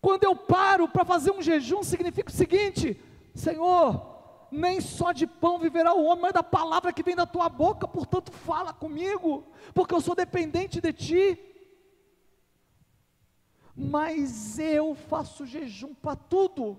Quando 0.00 0.24
eu 0.24 0.34
paro 0.34 0.88
para 0.88 1.04
fazer 1.04 1.30
um 1.30 1.42
jejum, 1.42 1.82
significa 1.82 2.30
o 2.30 2.34
seguinte: 2.34 3.00
Senhor, 3.34 4.48
nem 4.50 4.80
só 4.80 5.12
de 5.12 5.26
pão 5.26 5.58
viverá 5.58 5.94
o 5.94 6.04
homem, 6.04 6.22
mas 6.22 6.32
da 6.32 6.42
palavra 6.42 6.92
que 6.92 7.02
vem 7.02 7.16
da 7.16 7.26
tua 7.26 7.48
boca, 7.48 7.86
portanto, 7.86 8.32
fala 8.32 8.72
comigo, 8.72 9.44
porque 9.74 9.94
eu 9.94 10.00
sou 10.00 10.14
dependente 10.14 10.80
de 10.80 10.92
ti. 10.92 11.38
Mas 13.74 14.58
eu 14.58 14.94
faço 14.94 15.46
jejum 15.46 15.94
para 15.94 16.16
tudo. 16.16 16.78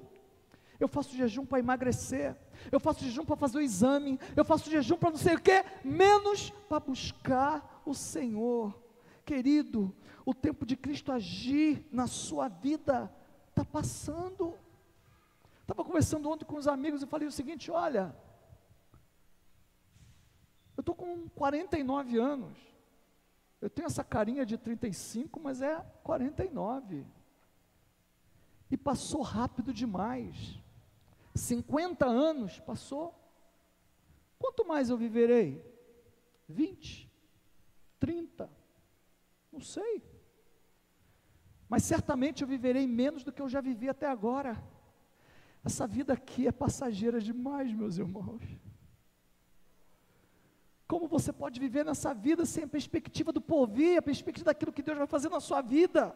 Eu 0.80 0.88
faço 0.88 1.16
jejum 1.16 1.46
para 1.46 1.60
emagrecer, 1.60 2.38
eu 2.72 2.80
faço 2.80 3.04
jejum 3.04 3.26
para 3.26 3.36
fazer 3.36 3.58
o 3.58 3.62
exame, 3.62 4.18
eu 4.34 4.46
faço 4.46 4.72
jejum 4.72 4.96
para 4.96 5.12
não 5.12 5.18
sei 5.18 5.36
o 5.36 5.42
que, 5.42 5.66
menos 5.84 6.52
para 6.70 6.80
buscar 6.80 7.82
o 7.86 7.94
Senhor. 7.94 8.74
Querido, 9.30 9.96
o 10.26 10.34
tempo 10.34 10.65
de 10.65 10.76
Cristo 10.76 11.12
agir 11.12 11.86
na 11.92 12.08
sua 12.08 12.48
vida 12.48 13.13
está 13.50 13.63
passando. 13.63 14.58
Estava 15.62 15.86
conversando 15.86 16.28
ontem 16.28 16.46
com 16.46 16.56
os 16.56 16.68
amigos 16.68 17.04
e 17.04 17.06
falei 17.06 17.28
o 17.28 17.32
seguinte: 17.32 17.70
olha, 17.70 18.15
eu 20.76 20.82
estou 20.82 20.96
com 20.96 21.30
49 21.30 22.18
anos, 22.18 22.58
eu 23.62 23.70
tenho 23.70 23.86
essa 23.86 24.04
carinha 24.04 24.44
de 24.44 24.58
35, 24.58 25.39
mas 25.39 25.62
é 25.62 25.80
49. 26.04 27.06
E 28.72 28.76
passou 28.76 29.22
rápido 29.22 29.72
demais. 29.72 30.60
50 31.36 32.04
anos 32.04 32.60
passou. 32.62 33.13
Quanto 34.39 34.65
mais 34.65 34.89
eu 34.89 34.98
viverei? 34.98 35.63
20? 36.48 37.08
30? 38.00 38.59
Não 39.60 39.65
sei. 39.65 40.02
Mas 41.67 41.84
certamente 41.84 42.41
eu 42.41 42.48
viverei 42.48 42.88
menos 42.88 43.24
do 43.26 43.32
que 43.34 43.41
eu 43.41 43.50
já 43.50 43.60
vivi 43.60 43.89
até 43.89 44.08
agora. 44.08 44.52
Essa 45.63 45.86
vida 45.86 46.13
aqui 46.13 46.48
é 46.48 46.52
passageira 46.52 47.19
demais, 47.19 47.74
meus 47.74 47.98
irmãos. 47.98 48.41
Como 50.88 51.10
você 51.10 51.34
pode 51.34 51.60
viver 51.60 51.84
nessa 51.84 52.13
vida 52.13 52.45
sem 52.45 52.63
a 52.63 52.67
perspectiva 52.67 53.34
do 53.34 53.41
porvir, 53.41 53.98
a 53.98 54.02
perspectiva 54.02 54.45
daquilo 54.45 54.72
que 54.72 54.82
Deus 54.82 54.98
vai 54.98 55.06
fazer 55.06 55.30
na 55.30 55.41
sua 55.41 55.62
vida? 55.62 56.15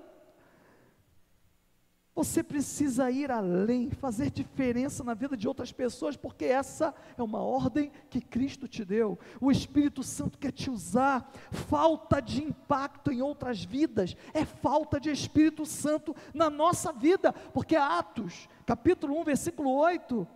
Você 2.16 2.44
precisa 2.44 3.10
ir 3.10 3.32
além, 3.32 3.90
fazer 3.90 4.30
diferença 4.30 5.04
na 5.04 5.16
vida 5.16 5.36
de 5.36 5.48
outras 5.48 5.72
pessoas, 5.72 6.16
porque 6.16 6.46
essa 6.46 6.94
é 7.18 7.24
uma 7.24 7.40
ordem 7.40 7.92
que 8.08 8.22
Cristo 8.22 8.68
te 8.68 8.86
deu. 8.86 9.18
O 9.42 9.52
Espírito 9.52 10.04
Santo 10.04 10.38
quer 10.38 10.52
te 10.52 10.70
usar. 10.70 11.32
Falta 11.52 12.22
de 12.22 12.44
impacto 12.44 13.12
em 13.12 13.24
outras 13.24 13.64
vidas 13.64 14.16
é 14.32 14.46
falta 14.46 15.00
de 15.00 15.10
Espírito 15.10 15.66
Santo 15.66 16.16
na 16.36 16.52
nossa 16.52 16.94
vida, 16.94 17.34
porque 17.34 17.76
Atos, 17.76 18.48
capítulo 18.64 19.20
1, 19.22 19.24
versículo 19.24 19.72
8, 19.72 20.28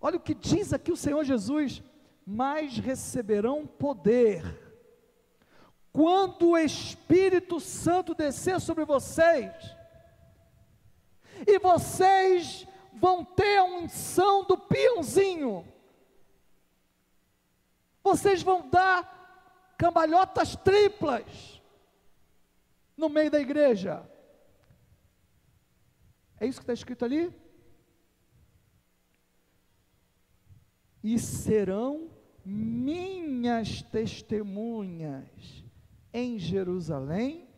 olha 0.00 0.16
o 0.16 0.20
que 0.20 0.34
diz 0.34 0.72
aqui 0.72 0.90
o 0.90 0.96
Senhor 0.96 1.22
Jesus: 1.24 1.82
Mas 2.26 2.78
receberão 2.78 3.66
poder 3.66 4.42
quando 5.92 6.48
o 6.48 6.58
Espírito 6.58 7.60
Santo 7.60 8.14
descer 8.14 8.58
sobre 8.62 8.86
vocês 8.86 9.52
e 11.52 11.58
vocês 11.58 12.66
vão 12.92 13.24
ter 13.24 13.58
a 13.58 13.64
unção 13.64 14.44
do 14.44 14.56
peãozinho. 14.56 15.66
Vocês 18.02 18.42
vão 18.42 18.68
dar 18.68 19.74
cambalhotas 19.78 20.56
triplas 20.56 21.60
no 22.96 23.08
meio 23.08 23.30
da 23.30 23.40
igreja. 23.40 24.08
É 26.38 26.46
isso 26.46 26.58
que 26.58 26.64
está 26.64 26.72
escrito 26.72 27.04
ali? 27.04 27.32
E 31.02 31.18
serão 31.18 32.10
minhas 32.44 33.82
testemunhas 33.82 35.64
em 36.12 36.38
Jerusalém, 36.38 37.48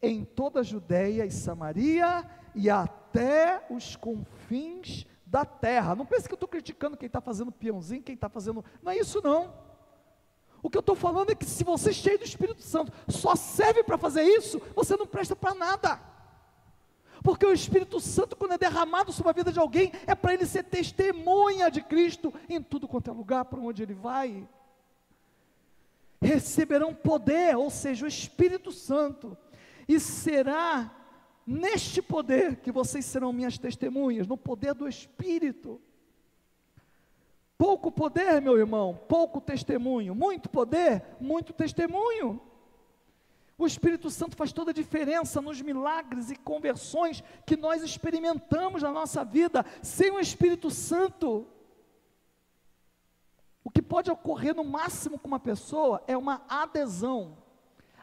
em 0.00 0.24
toda 0.24 0.60
a 0.60 0.64
Judéia 0.64 1.24
e 1.24 1.30
Samaria 1.30 2.28
e 2.54 2.68
até 2.70 3.01
os 3.70 3.96
confins 3.96 5.06
da 5.24 5.44
terra. 5.44 5.94
Não 5.94 6.04
pense 6.04 6.28
que 6.28 6.32
eu 6.32 6.36
estou 6.36 6.48
criticando 6.48 6.96
quem 6.96 7.06
está 7.06 7.20
fazendo 7.20 7.50
peãozinho, 7.50 8.02
quem 8.02 8.14
está 8.14 8.28
fazendo. 8.28 8.64
Não 8.82 8.92
é 8.92 8.98
isso 8.98 9.20
não. 9.22 9.52
O 10.62 10.70
que 10.70 10.76
eu 10.76 10.80
estou 10.80 10.94
falando 10.94 11.30
é 11.30 11.34
que 11.34 11.44
se 11.44 11.64
você 11.64 11.90
é 11.90 11.92
cheio 11.92 12.18
do 12.18 12.24
Espírito 12.24 12.62
Santo 12.62 12.92
só 13.08 13.34
serve 13.34 13.82
para 13.82 13.98
fazer 13.98 14.22
isso, 14.22 14.60
você 14.74 14.96
não 14.96 15.06
presta 15.06 15.34
para 15.34 15.54
nada. 15.54 16.00
Porque 17.22 17.46
o 17.46 17.52
Espírito 17.52 17.98
Santo, 17.98 18.36
quando 18.36 18.52
é 18.52 18.58
derramado 18.58 19.12
sobre 19.12 19.30
a 19.30 19.34
vida 19.34 19.52
de 19.52 19.58
alguém, 19.58 19.92
é 20.06 20.14
para 20.14 20.34
ele 20.34 20.44
ser 20.44 20.64
testemunha 20.64 21.70
de 21.70 21.80
Cristo 21.80 22.32
em 22.48 22.62
tudo 22.62 22.86
quanto 22.86 23.10
é 23.10 23.12
lugar, 23.12 23.44
para 23.44 23.60
onde 23.60 23.82
ele 23.82 23.94
vai. 23.94 24.48
receberão 26.20 26.94
poder, 26.94 27.56
ou 27.56 27.70
seja, 27.70 28.04
o 28.04 28.08
Espírito 28.08 28.70
Santo, 28.70 29.36
e 29.88 29.98
será 29.98 30.90
neste 31.46 32.00
poder 32.00 32.56
que 32.56 32.70
vocês 32.70 33.04
serão 33.04 33.32
minhas 33.32 33.58
testemunhas, 33.58 34.26
no 34.26 34.36
poder 34.36 34.74
do 34.74 34.88
Espírito. 34.88 35.80
Pouco 37.58 37.92
poder, 37.92 38.40
meu 38.40 38.58
irmão, 38.58 38.98
pouco 39.08 39.40
testemunho. 39.40 40.14
Muito 40.14 40.48
poder, 40.48 41.04
muito 41.20 41.52
testemunho. 41.52 42.40
O 43.56 43.66
Espírito 43.66 44.10
Santo 44.10 44.36
faz 44.36 44.52
toda 44.52 44.72
a 44.72 44.74
diferença 44.74 45.40
nos 45.40 45.60
milagres 45.60 46.30
e 46.30 46.36
conversões 46.36 47.22
que 47.46 47.56
nós 47.56 47.82
experimentamos 47.82 48.82
na 48.82 48.90
nossa 48.90 49.24
vida. 49.24 49.64
Sem 49.80 50.10
o 50.10 50.18
Espírito 50.18 50.70
Santo, 50.70 51.46
o 53.62 53.70
que 53.70 53.80
pode 53.80 54.10
ocorrer 54.10 54.54
no 54.54 54.64
máximo 54.64 55.18
com 55.18 55.28
uma 55.28 55.38
pessoa 55.38 56.02
é 56.08 56.16
uma 56.16 56.44
adesão. 56.48 57.38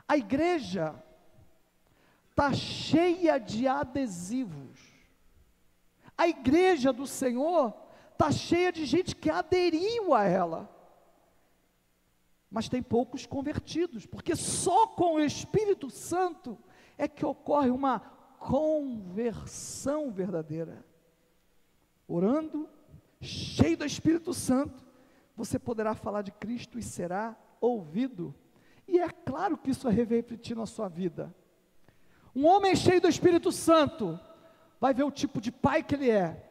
A 0.07 0.15
igreja 0.15 0.95
está 2.39 2.53
cheia 2.53 3.37
de 3.37 3.67
adesivos. 3.67 4.79
A 6.17 6.25
igreja 6.29 6.93
do 6.93 7.05
Senhor 7.05 7.73
está 8.13 8.31
cheia 8.31 8.71
de 8.71 8.85
gente 8.85 9.13
que 9.13 9.29
aderiu 9.29 10.13
a 10.13 10.23
ela. 10.23 10.73
Mas 12.49 12.69
tem 12.69 12.81
poucos 12.81 13.25
convertidos, 13.25 14.05
porque 14.05 14.37
só 14.37 14.87
com 14.87 15.15
o 15.15 15.19
Espírito 15.19 15.89
Santo 15.89 16.57
é 16.97 17.09
que 17.09 17.25
ocorre 17.25 17.69
uma 17.69 17.99
conversão 18.39 20.09
verdadeira. 20.09 20.85
Orando, 22.07 22.69
cheio 23.19 23.77
do 23.77 23.85
Espírito 23.85 24.33
Santo, 24.33 24.87
você 25.35 25.59
poderá 25.59 25.93
falar 25.93 26.21
de 26.21 26.31
Cristo 26.31 26.79
e 26.79 26.83
será 26.83 27.37
ouvido. 27.59 28.33
E 28.87 28.97
é 28.97 29.09
claro 29.09 29.57
que 29.57 29.71
isso 29.71 29.83
vai 29.83 29.93
refletir 29.93 30.55
na 30.55 30.65
sua 30.65 30.87
vida. 30.87 31.35
Um 32.35 32.45
homem 32.45 32.75
cheio 32.75 33.01
do 33.01 33.07
Espírito 33.07 33.51
Santo 33.51 34.19
vai 34.79 34.93
ver 34.93 35.03
o 35.03 35.11
tipo 35.11 35.41
de 35.41 35.51
pai 35.51 35.83
que 35.83 35.95
ele 35.95 36.09
é, 36.09 36.49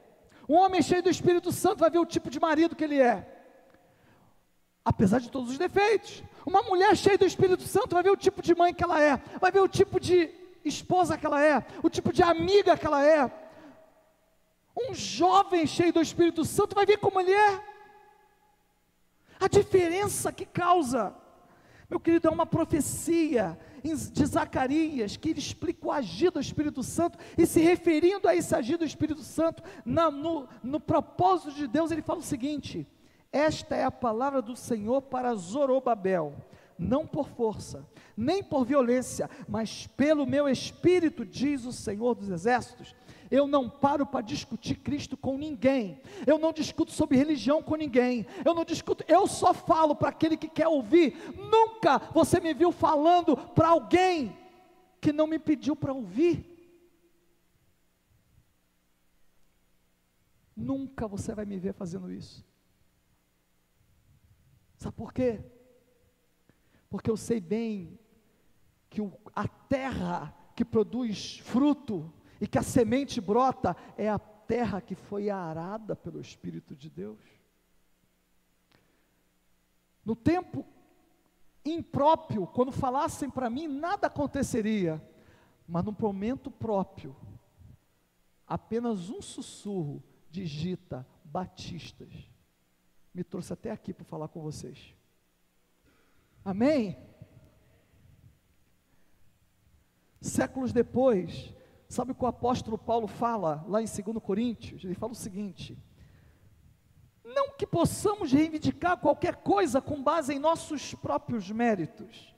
um 0.49 0.55
homem 0.55 0.81
cheio 0.81 1.03
do 1.03 1.11
Espírito 1.11 1.53
Santo 1.53 1.81
vai 1.81 1.91
ver 1.91 1.99
o 1.99 2.07
tipo 2.07 2.31
de 2.31 2.41
marido 2.41 2.75
que 2.75 2.83
ele 2.83 2.99
é. 2.99 3.27
Apesar 4.83 5.19
de 5.19 5.31
todos 5.31 5.51
os 5.51 5.59
defeitos. 5.59 6.23
Uma 6.47 6.63
mulher 6.63 6.97
cheia 6.97 7.19
do 7.19 7.27
Espírito 7.27 7.65
Santo 7.65 7.95
vai 7.95 8.03
ver 8.03 8.11
o 8.11 8.17
tipo 8.17 8.41
de 8.41 8.55
mãe 8.55 8.73
que 8.73 8.83
ela 8.83 8.99
é, 8.99 9.19
vai 9.39 9.53
ver 9.53 9.61
o 9.61 9.69
tipo 9.69 10.01
de 10.01 10.31
esposa 10.65 11.19
que 11.19 11.27
ela 11.27 11.45
é, 11.45 11.65
o 11.83 11.91
tipo 11.91 12.13
de 12.13 12.23
amiga 12.23 12.79
que 12.79 12.87
ela 12.87 13.05
é. 13.05 13.31
Um 14.75 14.95
jovem 14.95 15.67
cheio 15.67 15.93
do 15.93 16.01
Espírito 16.01 16.45
Santo 16.47 16.75
vai 16.75 16.87
ver 16.87 16.97
como 16.97 17.21
ele 17.21 17.33
é. 17.33 17.63
A 19.39 19.49
diferença 19.49 20.33
que 20.33 20.47
causa. 20.47 21.15
Meu 21.91 22.01
querido, 22.01 22.29
é 22.29 22.31
uma 22.31 22.47
profecia 22.47 23.59
de 23.83 24.27
Zacarias, 24.27 25.17
que 25.17 25.31
ele 25.31 25.39
explica 25.39 25.87
o 25.87 25.93
agir 25.93 26.31
do 26.31 26.41
Espírito 26.41 26.83
Santo, 26.83 27.19
e 27.37 27.47
se 27.47 27.61
referindo 27.61 28.29
a 28.29 28.35
esse 28.35 28.55
agir 28.55 28.77
do 28.77 28.85
Espírito 28.85 29.23
Santo, 29.23 29.63
na, 29.85 30.11
no, 30.11 30.49
no 30.63 30.81
propósito 30.81 31.53
de 31.53 31.67
Deus, 31.67 31.91
ele 31.91 32.03
fala 32.03 32.21
o 32.21 32.23
seguinte: 32.23 32.87
Esta 33.33 33.77
é 33.77 33.85
a 33.85 33.91
palavra 33.91 34.43
do 34.43 34.57
Senhor 34.57 35.03
para 35.03 35.35
Zorobabel, 35.35 36.35
não 36.79 37.07
por 37.07 37.29
força, 37.29 37.87
nem 38.17 38.43
por 38.43 38.65
violência, 38.65 39.29
mas 39.49 39.87
pelo 39.87 40.27
meu 40.27 40.49
espírito, 40.49 41.25
diz 41.25 41.65
o 41.65 41.73
Senhor 41.73 42.15
dos 42.15 42.31
Exércitos. 42.31 42.95
Eu 43.31 43.47
não 43.47 43.69
paro 43.69 44.07
para 44.07 44.21
discutir 44.21 44.77
Cristo 44.77 45.17
com 45.17 45.37
ninguém. 45.37 46.01
Eu 46.27 46.39
não 46.39 46.53
discuto 46.53 46.93
sobre 46.93 47.17
religião 47.17 47.63
com 47.63 47.77
ninguém. 47.77 48.27
Eu 48.45 48.55
não 48.55 48.65
discuto, 48.65 49.05
eu 49.07 49.27
só 49.27 49.53
falo 49.53 49.95
para 49.95 50.09
aquele 50.09 50.37
que 50.37 50.49
quer 50.49 50.69
ouvir. 50.69 51.15
Nunca 51.37 51.99
você 52.13 52.41
me 52.41 52.55
viu 52.55 52.73
falando 52.73 53.37
para 53.37 53.69
alguém 53.69 54.37
que 55.01 55.13
não 55.13 55.27
me 55.27 55.39
pediu 55.39 55.77
para 55.77 55.93
ouvir. 55.93 56.59
Nunca 60.57 61.07
você 61.07 61.35
vai 61.35 61.45
me 61.45 61.59
ver 61.59 61.73
fazendo 61.73 62.11
isso. 62.11 62.45
Sabe 64.77 64.97
por 64.97 65.13
quê? 65.13 65.41
Porque 66.91 67.11
eu 67.11 67.17
sei 67.17 67.41
bem 67.41 67.99
que 68.89 69.01
o, 69.01 69.13
a 69.35 69.47
terra 69.47 70.35
que 70.57 70.65
produz 70.65 71.39
fruto 71.39 72.13
e 72.41 72.47
que 72.47 72.59
a 72.59 72.63
semente 72.63 73.21
brota 73.21 73.77
é 73.97 74.09
a 74.09 74.19
terra 74.19 74.81
que 74.81 74.95
foi 74.95 75.31
arada 75.31 75.95
pelo 75.95 76.21
Espírito 76.21 76.75
de 76.75 76.89
Deus. 76.89 77.21
No 80.05 80.17
tempo 80.17 80.65
impróprio, 81.65 82.47
quando 82.47 82.73
falassem 82.73 83.29
para 83.29 83.51
mim, 83.51 83.69
nada 83.69 84.07
aconteceria, 84.07 85.03
mas 85.67 85.85
no 85.85 85.95
momento 85.99 86.51
próprio, 86.51 87.15
apenas 88.47 89.11
um 89.11 89.21
sussurro 89.21 90.03
digita 90.31 91.07
Batistas. 91.25 92.13
Me 93.13 93.23
trouxe 93.23 93.53
até 93.53 93.71
aqui 93.71 93.93
para 93.93 94.05
falar 94.05 94.29
com 94.29 94.41
vocês. 94.41 94.95
Amém? 96.45 96.97
Séculos 100.21 100.73
depois, 100.73 101.53
Sabe 101.89 102.13
o 102.13 102.15
que 102.15 102.25
o 102.25 102.29
apóstolo 102.29 102.77
Paulo 102.77 103.07
fala 103.07 103.65
lá 103.67 103.81
em 103.81 103.87
2 103.87 104.23
Coríntios? 104.23 104.85
Ele 104.85 104.95
fala 104.95 105.13
o 105.13 105.17
seguinte: 105.17 105.79
não 107.25 107.51
que 107.57 107.67
possamos 107.67 108.31
reivindicar 108.31 108.99
qualquer 108.99 109.37
coisa 109.37 109.81
com 109.81 110.03
base 110.03 110.35
em 110.35 110.39
nossos 110.39 110.95
próprios 110.95 111.51
méritos, 111.51 112.35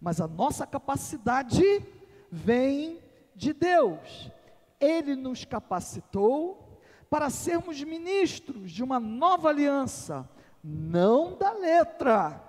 mas 0.00 0.20
a 0.20 0.28
nossa 0.28 0.66
capacidade 0.66 1.62
vem 2.30 3.00
de 3.34 3.52
Deus. 3.52 4.30
Ele 4.78 5.16
nos 5.16 5.44
capacitou 5.44 6.80
para 7.10 7.28
sermos 7.28 7.82
ministros 7.82 8.70
de 8.70 8.84
uma 8.84 9.00
nova 9.00 9.48
aliança, 9.48 10.28
não 10.62 11.36
da 11.36 11.52
letra, 11.52 12.42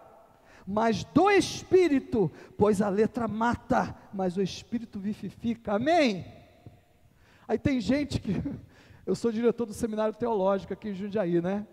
mas 0.66 1.04
do 1.04 1.30
Espírito, 1.30 2.32
pois 2.58 2.82
a 2.82 2.89
letra 2.89 3.28
mata, 3.28 3.95
mas 4.14 4.38
o 4.38 4.41
Espírito 4.41 4.99
vivifica. 4.99 5.74
Amém? 5.74 6.43
Aí 7.48 7.58
tem 7.58 7.80
gente 7.80 8.20
que. 8.20 8.34
Eu 9.06 9.16
sou 9.16 9.32
diretor 9.34 9.66
do 9.66 9.74
seminário 9.74 10.14
teológico 10.14 10.72
aqui 10.72 10.89
em 10.89 10.94
Jundiaí, 10.94 11.41
né? 11.41 11.68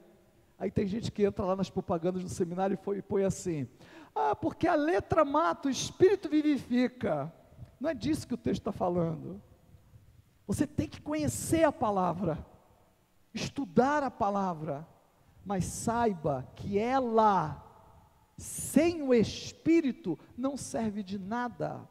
Aí 0.58 0.70
tem 0.70 0.86
gente 0.86 1.12
que 1.12 1.22
entra 1.22 1.44
lá 1.44 1.54
nas 1.54 1.70
propagandas 1.70 2.22
do 2.22 2.28
seminário 2.28 2.78
e 2.96 3.02
põe 3.02 3.24
assim: 3.24 3.68
Ah, 4.14 4.34
porque 4.34 4.66
a 4.66 4.74
letra 4.74 5.24
mata, 5.24 5.68
o 5.68 5.70
espírito 5.70 6.28
vivifica. 6.28 7.32
Não 7.80 7.88
é 7.88 7.94
disso 7.94 8.26
que 8.26 8.34
o 8.34 8.38
texto 8.38 8.60
está 8.60 8.72
falando. 8.72 9.40
Você 10.46 10.66
tem 10.66 10.88
que 10.88 11.00
conhecer 11.00 11.64
a 11.64 11.72
palavra, 11.72 12.44
estudar 13.32 14.02
a 14.02 14.10
palavra, 14.10 14.86
mas 15.44 15.64
saiba 15.64 16.46
que 16.56 16.78
ela, 16.78 17.64
sem 18.36 19.00
o 19.00 19.14
espírito, 19.14 20.18
não 20.36 20.56
serve 20.56 21.02
de 21.02 21.18
nada. 21.18 21.88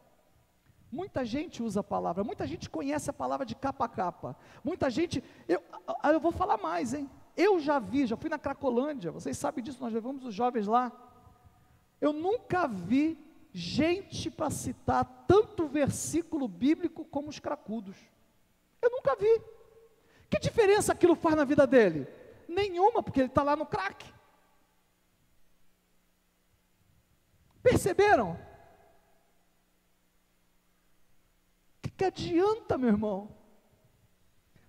Muita 0.91 1.23
gente 1.23 1.61
usa 1.61 1.81
a 1.81 1.83
palavra, 1.83 2.23
muita 2.23 2.47
gente 2.47 2.69
conhece 2.69 3.09
a 3.09 3.13
palavra 3.13 3.45
de 3.45 3.55
capa 3.55 3.85
a 3.85 3.89
capa. 3.89 4.35
Muita 4.63 4.89
gente, 4.89 5.23
eu, 5.47 5.61
eu 6.03 6.19
vou 6.19 6.31
falar 6.31 6.57
mais, 6.57 6.93
hein? 6.93 7.09
Eu 7.37 7.59
já 7.59 7.77
vi, 7.77 8.07
já 8.07 8.17
fui 8.17 8.29
na 8.29 8.39
Cracolândia, 8.39 9.11
vocês 9.11 9.37
sabem 9.37 9.63
disso, 9.63 9.81
nós 9.81 9.93
levamos 9.93 10.25
os 10.25 10.33
jovens 10.33 10.65
lá. 10.65 10.91
Eu 12.01 12.11
nunca 12.11 12.67
vi 12.67 13.17
gente 13.51 14.31
para 14.31 14.49
citar 14.49 15.25
tanto 15.27 15.67
versículo 15.67 16.47
bíblico 16.47 17.05
como 17.05 17.29
os 17.29 17.39
cracudos. 17.39 17.95
Eu 18.81 18.89
nunca 18.89 19.15
vi. 19.15 19.41
Que 20.29 20.39
diferença 20.39 20.93
aquilo 20.93 21.15
faz 21.15 21.35
na 21.35 21.43
vida 21.43 21.65
dele? 21.67 22.07
Nenhuma, 22.47 23.03
porque 23.03 23.19
ele 23.19 23.27
está 23.27 23.43
lá 23.43 23.55
no 23.55 23.65
crack. 23.65 24.05
Perceberam? 27.61 28.39
Que 31.99 32.05
adianta, 32.05 32.77
meu 32.77 32.87
irmão? 32.87 33.29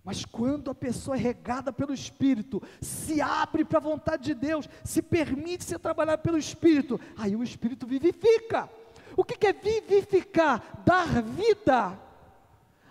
Mas 0.02 0.24
quando 0.24 0.68
a 0.68 0.74
pessoa 0.74 1.16
é 1.16 1.20
regada 1.20 1.72
pelo 1.72 1.94
Espírito, 1.94 2.60
se 2.80 3.20
abre 3.20 3.64
para 3.64 3.78
a 3.78 3.82
vontade 3.82 4.24
de 4.24 4.34
Deus, 4.34 4.68
se 4.82 5.00
permite 5.00 5.62
ser 5.62 5.78
trabalhado 5.78 6.22
pelo 6.22 6.36
Espírito, 6.36 7.00
aí 7.16 7.36
o 7.36 7.44
Espírito 7.44 7.86
vivifica. 7.86 8.68
O 9.16 9.22
que 9.22 9.46
é 9.46 9.52
vivificar? 9.52 10.82
Dar 10.84 11.22
vida. 11.22 11.96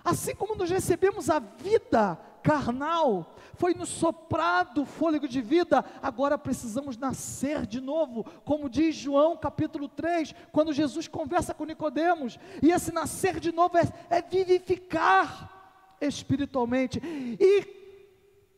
Assim 0.05 0.33
como 0.33 0.55
nós 0.55 0.69
recebemos 0.69 1.29
a 1.29 1.39
vida 1.39 2.17
carnal, 2.41 3.35
foi 3.59 3.73
nos 3.73 3.89
soprado 3.89 4.85
fôlego 4.85 5.27
de 5.27 5.41
vida, 5.41 5.83
agora 6.01 6.37
precisamos 6.37 6.95
nascer 6.95 7.65
de 7.65 7.81
novo, 7.81 8.23
como 8.45 8.69
diz 8.69 8.95
João 8.95 9.35
capítulo 9.35 9.89
3, 9.89 10.33
quando 10.53 10.71
Jesus 10.71 11.09
conversa 11.09 11.53
com 11.53 11.65
Nicodemos, 11.65 12.39
e 12.63 12.71
esse 12.71 12.93
nascer 12.93 13.37
de 13.37 13.51
novo 13.51 13.77
é, 13.77 13.81
é 14.09 14.21
vivificar 14.21 15.97
espiritualmente. 15.99 17.01
E 17.37 17.67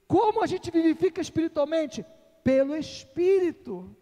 como 0.08 0.44
a 0.44 0.46
gente 0.46 0.70
vivifica 0.70 1.20
espiritualmente? 1.20 2.06
Pelo 2.44 2.76
Espírito. 2.76 3.96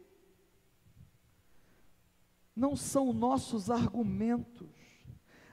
não 2.54 2.76
são 2.76 3.14
nossos 3.14 3.70
argumentos, 3.70 4.68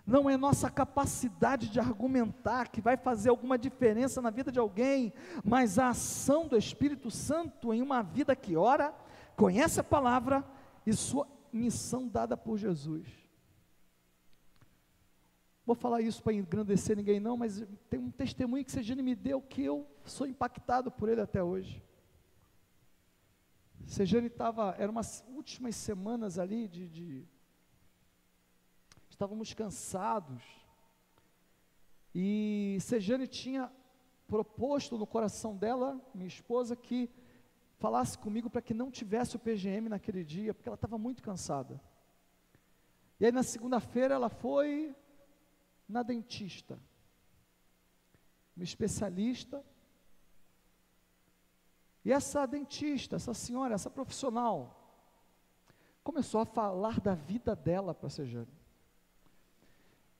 não 0.06 0.30
é 0.30 0.36
nossa 0.36 0.70
capacidade 0.70 1.68
de 1.68 1.80
argumentar 1.80 2.68
que 2.68 2.80
vai 2.80 2.96
fazer 2.96 3.28
alguma 3.28 3.58
diferença 3.58 4.22
na 4.22 4.30
vida 4.30 4.52
de 4.52 4.58
alguém, 4.58 5.12
mas 5.44 5.78
a 5.78 5.88
ação 5.88 6.46
do 6.46 6.56
Espírito 6.56 7.10
Santo 7.10 7.74
em 7.74 7.82
uma 7.82 8.02
vida 8.02 8.36
que 8.36 8.56
ora, 8.56 8.94
conhece 9.36 9.80
a 9.80 9.84
palavra 9.84 10.44
e 10.86 10.92
sua 10.92 11.26
missão 11.52 12.06
dada 12.06 12.36
por 12.36 12.56
Jesus. 12.56 13.06
Vou 15.66 15.74
falar 15.74 16.00
isso 16.00 16.22
para 16.22 16.32
engrandecer 16.32 16.96
ninguém, 16.96 17.18
não, 17.18 17.36
mas 17.36 17.66
tem 17.90 17.98
um 17.98 18.10
testemunho 18.10 18.64
que 18.64 18.70
Sejane 18.70 19.02
me 19.02 19.16
deu 19.16 19.42
que 19.42 19.64
eu 19.64 19.84
sou 20.04 20.24
impactado 20.24 20.92
por 20.92 21.08
ele 21.08 21.20
até 21.20 21.42
hoje. 21.42 21.82
Sejane 23.84 24.28
estava, 24.28 24.76
eram 24.78 24.92
umas 24.92 25.24
últimas 25.28 25.74
semanas 25.74 26.38
ali 26.38 26.68
de, 26.68 26.88
de, 26.88 27.28
Estávamos 29.16 29.54
cansados. 29.54 30.42
E 32.14 32.76
Sejane 32.82 33.26
tinha 33.26 33.72
proposto 34.28 34.98
no 34.98 35.06
coração 35.06 35.56
dela, 35.56 35.98
minha 36.14 36.28
esposa, 36.28 36.76
que 36.76 37.08
falasse 37.78 38.18
comigo 38.18 38.50
para 38.50 38.60
que 38.60 38.74
não 38.74 38.90
tivesse 38.90 39.34
o 39.34 39.38
PGM 39.38 39.88
naquele 39.88 40.22
dia, 40.22 40.52
porque 40.52 40.68
ela 40.68 40.74
estava 40.74 40.98
muito 40.98 41.22
cansada. 41.22 41.80
E 43.18 43.24
aí 43.24 43.32
na 43.32 43.42
segunda-feira 43.42 44.16
ela 44.16 44.28
foi 44.28 44.94
na 45.88 46.02
dentista, 46.02 46.78
uma 48.54 48.64
especialista. 48.64 49.64
E 52.04 52.12
essa 52.12 52.44
dentista, 52.44 53.16
essa 53.16 53.32
senhora, 53.32 53.76
essa 53.76 53.88
profissional, 53.88 54.78
começou 56.04 56.42
a 56.42 56.44
falar 56.44 57.00
da 57.00 57.14
vida 57.14 57.56
dela 57.56 57.94
para 57.94 58.10
Sejane. 58.10 58.65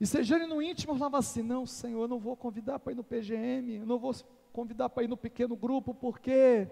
E 0.01 0.07
Sejane 0.07 0.47
no 0.47 0.61
íntimo 0.61 0.95
falava 0.95 1.19
assim: 1.19 1.43
Não, 1.43 1.67
Senhor, 1.67 2.03
eu 2.03 2.09
não 2.09 2.19
vou 2.19 2.37
convidar 2.37 2.79
para 2.79 2.93
ir 2.93 2.97
no 2.97 3.05
PGM, 3.05 3.77
eu 3.77 3.87
não 3.87 3.99
vou 3.99 4.15
convidar 4.53 4.89
para 4.89 5.05
ir 5.05 5.09
no 5.09 5.17
pequeno 5.17 5.57
grupo, 5.57 5.95
porque 5.95 6.69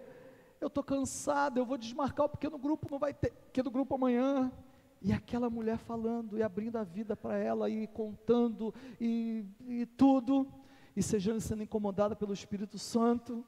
eu 0.60 0.68
estou 0.68 0.82
cansado, 0.82 1.58
eu 1.58 1.66
vou 1.66 1.76
desmarcar 1.78 2.26
o 2.26 2.28
pequeno 2.28 2.58
grupo, 2.58 2.88
não 2.90 2.98
vai 2.98 3.14
ter 3.14 3.32
pequeno 3.32 3.70
grupo 3.70 3.94
amanhã. 3.94 4.52
E 5.00 5.12
aquela 5.12 5.50
mulher 5.50 5.76
falando 5.76 6.38
e 6.38 6.42
abrindo 6.42 6.76
a 6.76 6.82
vida 6.82 7.14
para 7.14 7.36
ela 7.36 7.68
e 7.68 7.86
contando 7.86 8.74
e, 8.98 9.44
e 9.66 9.84
tudo, 9.84 10.48
e 10.96 11.02
sejando 11.02 11.40
sendo 11.40 11.62
incomodada 11.62 12.16
pelo 12.16 12.32
Espírito 12.32 12.78
Santo, 12.78 13.44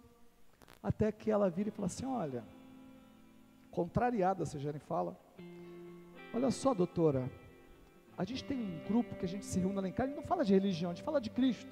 até 0.82 1.10
que 1.10 1.30
ela 1.30 1.48
vira 1.48 1.70
e 1.70 1.72
fala 1.72 1.86
assim: 1.86 2.04
Olha, 2.04 2.44
contrariada, 3.76 4.46
Sejane 4.46 4.78
fala, 4.78 5.20
olha 6.32 6.50
só, 6.50 6.72
doutora, 6.72 7.30
a 8.16 8.24
gente 8.24 8.44
tem 8.44 8.58
um 8.58 8.84
grupo 8.86 9.14
que 9.16 9.24
a 9.24 9.28
gente 9.28 9.44
se 9.44 9.58
reúne 9.58 9.80
lá 9.80 9.88
em 9.88 9.92
casa, 9.92 10.04
a 10.04 10.06
gente 10.08 10.20
não 10.20 10.26
fala 10.26 10.44
de 10.44 10.52
religião, 10.52 10.90
a 10.90 10.94
gente 10.94 11.04
fala 11.04 11.20
de 11.20 11.30
Cristo 11.30 11.70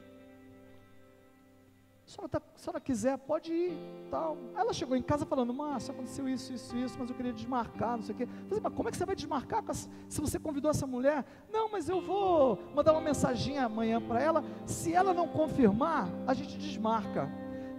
a 2.06 2.10
senhora, 2.10 2.28
tá, 2.28 2.42
senhora 2.56 2.80
quiser, 2.80 3.16
pode 3.16 3.52
ir. 3.52 3.72
Tal. 4.10 4.36
Ela 4.54 4.72
chegou 4.72 4.96
em 4.96 5.02
casa 5.02 5.24
falando, 5.24 5.52
Márcio, 5.54 5.92
aconteceu 5.92 6.28
isso, 6.28 6.52
isso, 6.52 6.76
isso, 6.76 6.96
mas 6.98 7.08
eu 7.08 7.16
queria 7.16 7.32
desmarcar, 7.32 7.96
não 7.96 8.02
sei 8.02 8.14
o 8.14 8.18
quê. 8.18 8.28
Falei, 8.46 8.60
mas 8.62 8.74
como 8.74 8.88
é 8.88 8.92
que 8.92 8.98
você 8.98 9.06
vai 9.06 9.16
desmarcar 9.16 9.64
se 9.72 10.20
você 10.20 10.38
convidou 10.38 10.70
essa 10.70 10.86
mulher? 10.86 11.24
Não, 11.50 11.70
mas 11.70 11.88
eu 11.88 12.00
vou 12.00 12.58
mandar 12.74 12.92
uma 12.92 13.00
mensagem 13.00 13.58
amanhã 13.58 14.00
para 14.00 14.20
ela. 14.20 14.44
Se 14.66 14.92
ela 14.92 15.14
não 15.14 15.26
confirmar, 15.26 16.08
a 16.26 16.34
gente 16.34 16.58
desmarca. 16.58 17.28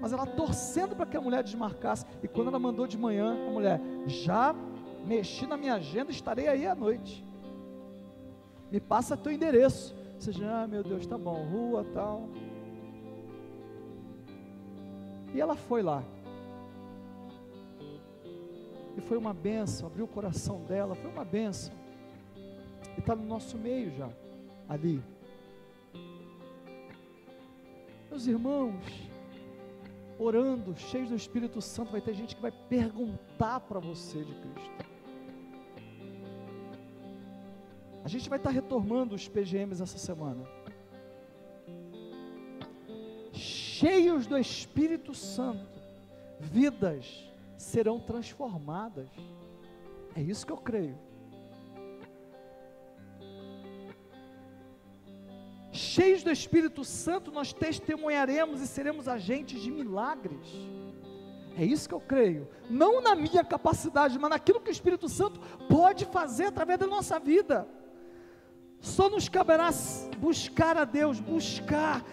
Mas 0.02 0.12
ela 0.12 0.26
torcendo 0.26 0.96
para 0.96 1.06
que 1.06 1.16
a 1.16 1.22
mulher 1.22 1.44
desmarcasse. 1.44 2.06
E 2.22 2.28
quando 2.28 2.48
ela 2.48 2.60
mandou 2.60 2.88
de 2.88 2.98
manhã, 2.98 3.48
a 3.48 3.52
mulher, 3.52 3.80
já 4.08 4.54
mexi 5.06 5.46
na 5.46 5.56
minha 5.56 5.76
agenda, 5.76 6.12
estarei 6.12 6.48
aí 6.48 6.66
à 6.66 6.76
noite. 6.76 7.25
Me 8.72 8.80
passa 8.80 9.16
teu 9.16 9.32
endereço. 9.32 9.96
Você 10.20 10.32
já, 10.32 10.64
ah, 10.64 10.68
meu 10.68 10.84
Deus, 10.84 11.06
tá 11.06 11.18
bom, 11.18 11.44
rua, 11.46 11.86
tal. 11.94 12.30
E 15.34 15.42
ela 15.42 15.56
foi 15.56 15.84
lá. 15.84 16.04
E 18.98 19.02
foi 19.02 19.18
uma 19.18 19.34
benção, 19.34 19.88
abriu 19.88 20.06
o 20.06 20.08
coração 20.08 20.62
dela, 20.64 20.96
foi 20.96 21.12
uma 21.12 21.26
benção. 21.26 21.74
E 22.96 23.00
está 23.00 23.16
no 23.16 23.26
nosso 23.26 23.58
meio 23.58 23.92
já, 23.92 24.10
ali. 24.70 25.04
Meus 28.10 28.26
irmãos, 28.28 29.10
orando, 30.18 30.74
cheios 30.78 31.10
do 31.10 31.16
Espírito 31.16 31.62
Santo, 31.62 31.92
vai 31.92 32.00
ter 32.00 32.14
gente 32.14 32.36
que 32.36 32.42
vai 32.42 32.52
perguntar 32.70 33.60
para 33.60 33.80
você 33.80 34.24
de 34.24 34.34
Cristo. 34.34 34.85
A 38.06 38.08
gente 38.08 38.30
vai 38.30 38.38
estar 38.38 38.52
retomando 38.52 39.16
os 39.16 39.28
PGMs 39.28 39.82
essa 39.82 39.98
semana. 39.98 40.46
cheios 43.76 44.26
do 44.26 44.38
Espírito 44.38 45.14
Santo, 45.14 45.80
vidas 46.40 47.30
serão 47.58 48.00
transformadas. 48.00 49.10
É 50.16 50.22
isso 50.22 50.46
que 50.46 50.52
eu 50.52 50.58
creio. 50.58 50.98
Cheios 55.74 56.24
do 56.24 56.32
Espírito 56.32 56.86
Santo, 56.86 57.34
nós 57.34 57.52
testemunharemos 57.52 58.62
e 58.62 58.68
seremos 58.68 59.10
agentes 59.10 59.62
de 59.62 59.70
milagres. 59.70 60.48
É 61.58 61.66
isso 61.66 61.88
que 61.90 61.96
eu 61.96 62.00
creio. 62.00 62.48
Não 62.70 63.02
na 63.02 63.14
minha 63.14 63.44
capacidade, 63.44 64.18
mas 64.18 64.30
naquilo 64.30 64.62
que 64.62 64.70
o 64.70 64.72
Espírito 64.72 65.10
Santo 65.10 65.40
pode 65.68 66.06
fazer 66.06 66.46
através 66.46 66.80
da 66.80 66.88
nossa 66.88 67.20
vida. 67.20 67.68
Só 68.86 69.10
nos 69.10 69.28
caberá 69.28 69.72
buscar 70.20 70.78
a 70.78 70.86
Deus, 70.86 71.20
buscar, 71.20 72.06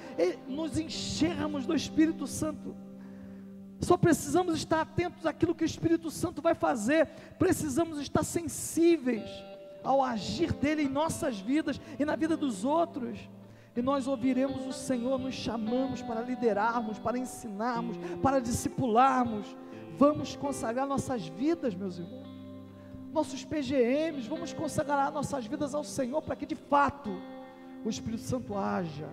nos 0.49 0.79
enchermos 0.79 1.67
do 1.67 1.75
Espírito 1.75 2.27
Santo. 2.27 2.75
Só 3.79 3.99
precisamos 3.99 4.57
estar 4.57 4.81
atentos 4.81 5.27
àquilo 5.27 5.55
que 5.55 5.65
o 5.65 5.67
Espírito 5.67 6.11
Santo 6.11 6.41
vai 6.41 6.55
fazer, 6.55 7.07
precisamos 7.39 8.01
estar 8.01 8.25
sensíveis 8.25 9.29
ao 9.85 10.03
agir 10.03 10.51
dele 10.55 10.85
em 10.85 10.89
nossas 10.89 11.39
vidas 11.39 11.79
e 11.99 12.07
na 12.07 12.17
vida 12.17 12.39
dos 12.39 12.65
outros. 12.65 13.19
E 13.77 13.83
nós 13.83 14.07
ouviremos 14.07 14.67
o 14.67 14.73
Senhor 14.73 15.19
nos 15.19 15.35
chamamos 15.35 16.01
para 16.01 16.23
liderarmos, 16.23 16.99
para 16.99 17.19
ensinarmos, 17.19 17.99
para 18.23 18.41
discipularmos. 18.41 19.55
Vamos 19.99 20.37
consagrar 20.37 20.87
nossas 20.87 21.29
vidas, 21.29 21.75
meus 21.75 21.99
irmãos 21.99 22.32
nossos 23.13 23.45
PGMs, 23.45 24.27
vamos 24.29 24.53
consagrar 24.53 25.13
nossas 25.13 25.47
vidas 25.47 25.75
ao 25.75 25.85
Senhor 25.85 26.23
para 26.23 26.35
que 26.35 26.47
de 26.47 26.55
fato 26.55 27.11
o 27.85 27.89
Espírito 27.89 28.23
Santo 28.23 28.57
haja 28.57 29.09